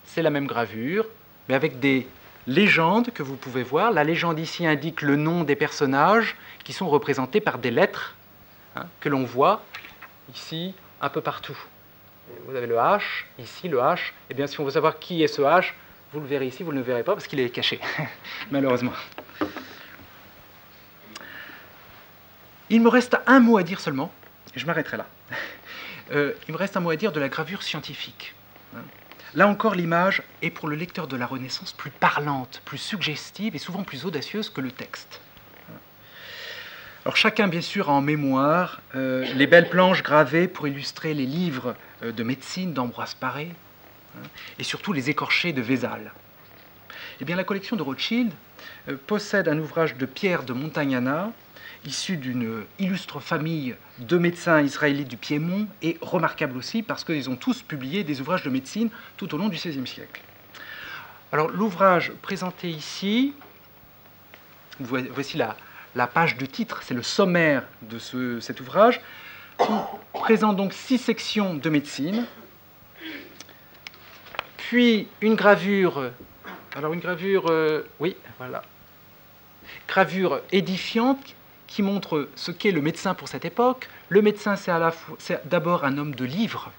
[0.04, 1.06] c'est la même gravure,
[1.48, 2.08] mais avec des
[2.46, 3.92] légendes que vous pouvez voir.
[3.92, 8.14] La légende ici indique le nom des personnages qui sont représentés par des lettres
[8.76, 9.62] hein, que l'on voit
[10.34, 11.58] ici un peu partout.
[12.46, 13.02] Vous avez le H,
[13.38, 13.96] ici le H.
[13.96, 14.00] Et
[14.30, 15.72] eh bien, si on veut savoir qui est ce H,
[16.12, 17.80] vous le verrez ici, vous ne le verrez pas parce qu'il est caché,
[18.50, 18.92] malheureusement.
[22.68, 24.12] Il me reste un mot à dire seulement,
[24.54, 25.06] je m'arrêterai là.
[26.12, 28.34] Euh, il me reste un mot à dire de la gravure scientifique.
[29.34, 33.58] Là encore, l'image est pour le lecteur de la Renaissance plus parlante, plus suggestive et
[33.58, 35.20] souvent plus audacieuse que le texte.
[37.04, 41.26] Alors chacun, bien sûr, a en mémoire euh, les belles planches gravées pour illustrer les
[41.26, 43.50] livres euh, de médecine d'Ambroise Paré
[44.16, 44.28] hein,
[44.58, 46.12] et surtout les écorchés de Vézal.
[47.20, 48.32] Eh bien, la collection de Rothschild
[48.88, 51.32] euh, possède un ouvrage de Pierre de Montagnana
[51.84, 57.36] issu d'une illustre famille de médecins israélites du Piémont, et remarquable aussi parce qu'ils ont
[57.36, 60.22] tous publié des ouvrages de médecine tout au long du XVIe siècle.
[61.32, 63.34] Alors l'ouvrage présenté ici,
[64.80, 69.00] voici la, page de titre, c'est le sommaire de ce, cet ouvrage,
[70.12, 72.26] présente donc six sections de médecine,
[74.56, 76.10] puis une gravure
[76.76, 78.62] Alors une gravure, euh, oui, voilà.
[79.88, 81.34] Gravure édifiante
[81.70, 83.88] qui montre ce qu'est le médecin pour cette époque.
[84.10, 86.72] Le médecin, c'est d'abord un homme de livre,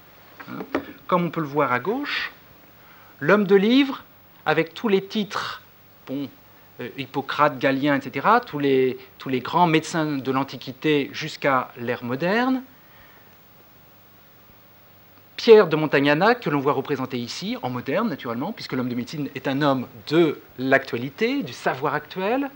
[0.49, 0.59] hein,
[1.07, 2.31] comme on peut le voir à gauche.
[3.21, 4.03] L'homme de livre,
[4.45, 5.61] avec tous les titres,
[6.05, 6.27] bon,
[6.81, 12.61] euh, Hippocrate, Galien, etc., tous les, tous les grands médecins de l'Antiquité jusqu'à l'ère moderne.
[15.37, 19.29] Pierre de Montagnana, que l'on voit représenté ici, en moderne naturellement, puisque l'homme de médecine
[19.35, 22.51] est un homme de l'actualité, du savoir actuel.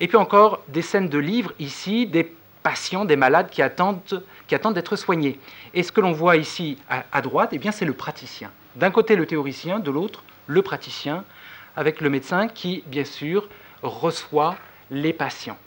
[0.00, 4.54] Et puis encore des scènes de livres ici, des patients, des malades qui attendent, qui
[4.54, 5.38] attendent d'être soignés.
[5.74, 8.50] Et ce que l'on voit ici à, droite, eh bien, c'est le praticien.
[8.74, 11.24] D'un côté le théoricien, de l'autre le praticien,
[11.76, 13.48] avec le médecin qui, bien sûr,
[13.82, 14.56] reçoit
[14.90, 15.58] les patients.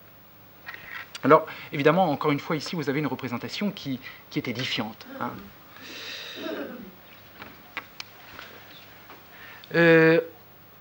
[1.24, 4.00] Alors, évidemment, encore une fois, ici, vous avez une représentation qui,
[4.30, 5.08] qui est édifiante.
[5.20, 5.32] Hein.
[9.76, 10.22] Euh,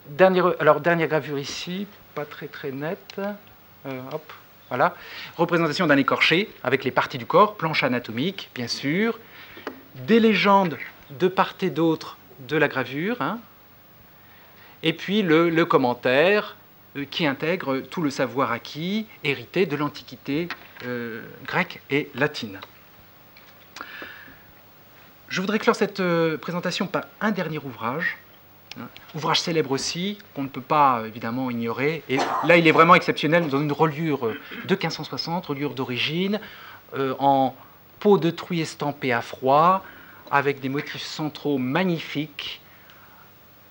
[0.09, 1.87] dernière, alors, dernière gravure ici,
[2.17, 3.21] pas très très nette.
[3.85, 4.33] Euh, hop,
[4.71, 4.97] voilà.
[5.37, 9.19] Représentation d'un écorché avec les parties du corps, planche anatomique, bien sûr.
[9.95, 10.79] Des légendes
[11.11, 12.17] de part et d'autre
[12.49, 13.21] de la gravure.
[13.21, 13.39] Hein.
[14.83, 16.57] Et puis le, commentaire
[16.97, 20.49] euh, qui intègre tout le savoir acquis, hérité de l'Antiquité
[21.47, 22.59] grecque et latine.
[25.29, 28.17] Je voudrais clore cette euh, présentation par un dernier ouvrage.
[29.15, 32.03] Ouvrage célèbre aussi, qu'on ne peut pas évidemment ignorer.
[32.09, 36.41] Et là, il est vraiment exceptionnel dans une reliure euh, de 1560, reliure d'origine,
[36.95, 37.55] euh, en
[38.01, 39.83] peau de truie estampée à froid,
[40.31, 42.61] avec des motifs centraux magnifiques,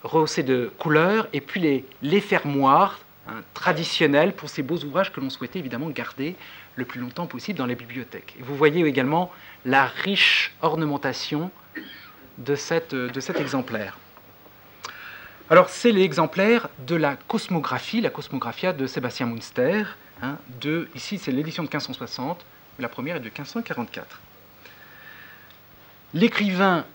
[0.03, 5.29] rehaussés de couleurs, et puis les, fermoirs hein, traditionnels pour ces beaux ouvrages que l'on
[5.29, 6.35] souhaitait évidemment garder
[6.75, 8.35] le plus longtemps possible dans les bibliothèques.
[8.39, 9.31] Et vous voyez également
[9.65, 11.51] la riche ornementation
[12.37, 12.93] de cet
[13.39, 13.97] exemplaire.
[15.47, 19.83] Alors c'est l'exemplaire de la cosmographie, la cosmographia de Sébastien Munster.
[20.23, 20.37] Hein,
[20.95, 22.43] ici c'est l'édition de 1560,
[22.79, 24.19] la première est de 1544.
[26.15, 26.85] L'écrivain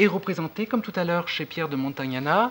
[0.00, 2.50] est représenté, comme tout à l'heure chez Pierre de Montagnana,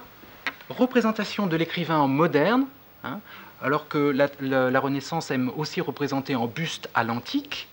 [0.70, 2.66] représentation de l'écrivain en moderne,
[3.04, 3.20] hein,
[3.62, 7.68] alors que la, la, Renaissance aime aussi représenter en buste à l'antique,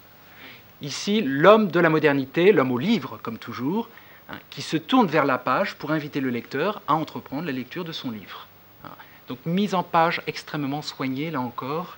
[0.83, 3.89] Ici, l'homme de la modernité, l'homme au livre, comme toujours,
[4.29, 7.85] hein, qui se tourne vers la page pour inviter le lecteur à entreprendre la lecture
[7.85, 8.47] de son livre.
[8.85, 8.91] Hein.
[9.29, 11.97] Donc, mise en page extrêmement soignée, là encore,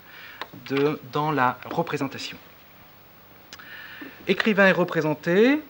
[1.12, 2.38] dans la représentation.
[4.28, 5.60] Écrivain est représenté.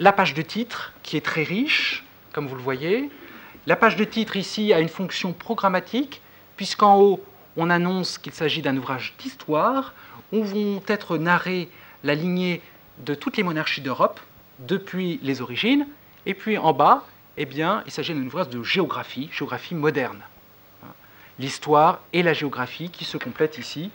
[0.00, 3.10] La page de titre, qui est très riche, comme vous le voyez.
[3.66, 6.20] La page de titre, ici, a une fonction programmatique,
[6.56, 7.24] puisqu'en haut,
[7.56, 9.94] on annonce qu'il s'agit d'un ouvrage d'histoire,
[10.32, 11.68] où vont être narrées
[12.02, 12.60] la lignée
[12.98, 14.20] de toutes les monarchies d'Europe,
[14.60, 15.86] depuis les origines,
[16.26, 17.06] et puis en bas,
[17.36, 20.22] eh bien, il s'agit d'un ouvrage de géographie, géographie moderne.
[21.38, 23.90] L'histoire et la géographie qui se complètent ici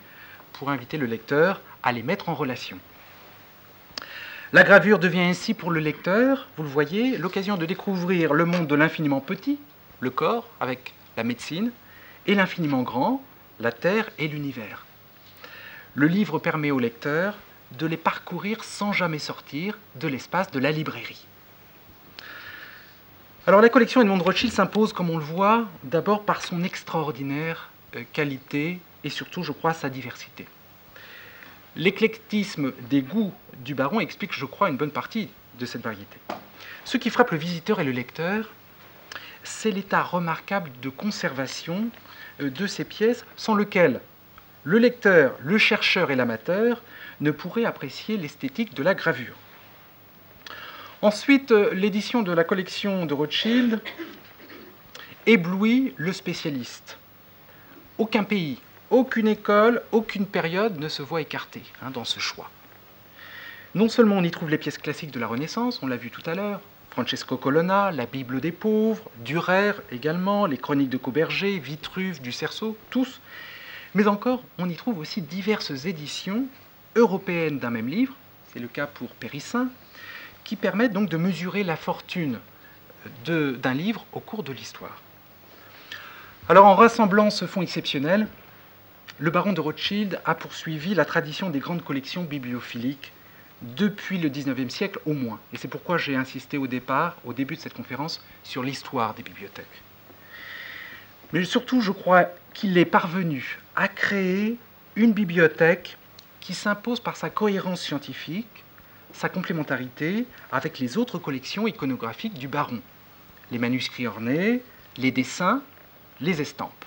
[0.53, 2.77] pour inviter le lecteur à les mettre en relation.
[4.51, 8.67] La gravure devient ainsi pour le lecteur, vous le voyez, l'occasion de découvrir le monde
[8.67, 9.59] de l'infiniment petit,
[9.99, 11.71] le corps avec la médecine,
[12.27, 13.23] et l'infiniment grand,
[13.59, 14.85] la Terre et l'univers.
[15.93, 17.35] Le livre permet au lecteur
[17.77, 21.25] de les parcourir sans jamais sortir de l'espace de la librairie.
[23.47, 28.03] Alors la collection Edmond Rothschild s'impose, comme on le voit, d'abord par son extraordinaire euh,
[28.13, 30.45] qualité et surtout, je crois, sa diversité.
[31.75, 33.33] L'éclectisme des goûts
[33.63, 36.17] du baron explique, je crois, une bonne partie de cette variété.
[36.85, 38.49] Ce qui frappe le visiteur et le lecteur,
[39.43, 41.89] c'est l'état remarquable de conservation
[42.41, 44.01] euh, de ces pièces, sans lequel
[44.63, 46.83] le lecteur, le chercheur et l'amateur
[47.21, 49.35] ne pourraient apprécier l'esthétique de la gravure.
[51.01, 53.81] Ensuite, euh, l'édition de la collection de Rothschild
[55.25, 56.97] éblouit le spécialiste.
[57.97, 58.59] Aucun pays,
[58.89, 62.49] aucune école, aucune période ne se voit écartée hein, dans ce choix.
[63.75, 66.27] Non seulement on y trouve les pièces classiques de la Renaissance, on l'a vu tout
[66.27, 66.59] à l'heure,
[66.89, 72.75] Francesco Colonna, la Bible des pauvres, Durer également, les chroniques de Cauberger, Vitruve, du Cerceau,
[72.89, 73.21] tous,
[73.93, 76.45] mais encore, on y trouve aussi diverses éditions
[76.95, 78.15] européennes d'un même livre,
[78.51, 79.69] c'est le cas pour Périssin,
[80.43, 82.39] qui permettent donc de mesurer la fortune
[83.25, 85.01] d'un livre au cours de l'histoire.
[86.49, 88.27] Alors en rassemblant ce fonds exceptionnel,
[89.19, 93.11] le baron de Rothschild a poursuivi la tradition des grandes collections bibliophiliques
[93.61, 95.39] depuis le XIXe siècle au moins.
[95.53, 99.23] Et c'est pourquoi j'ai insisté au départ, au début de cette conférence, sur l'histoire des
[99.23, 99.83] bibliothèques.
[101.33, 104.57] Mais surtout, je crois qu'il est parvenu à créer
[104.95, 105.97] une bibliothèque
[106.39, 108.63] qui s'impose par sa cohérence scientifique,
[109.13, 112.81] sa complémentarité avec les autres collections iconographiques du baron.
[113.51, 114.61] les manuscrits ornés,
[114.97, 115.63] les dessins,
[116.21, 116.85] les estampes.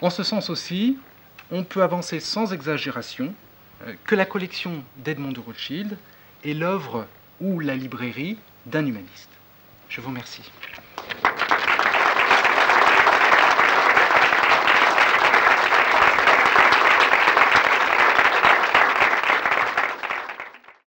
[0.00, 0.98] En ce sens aussi,
[1.50, 3.34] on peut avancer sans exagération
[3.82, 5.96] euh, que la collection d'Edmond de Rothschild
[6.44, 7.06] est l'œuvre
[7.40, 9.30] ou la librairie d'un humaniste.
[9.88, 10.42] Je vous remercie.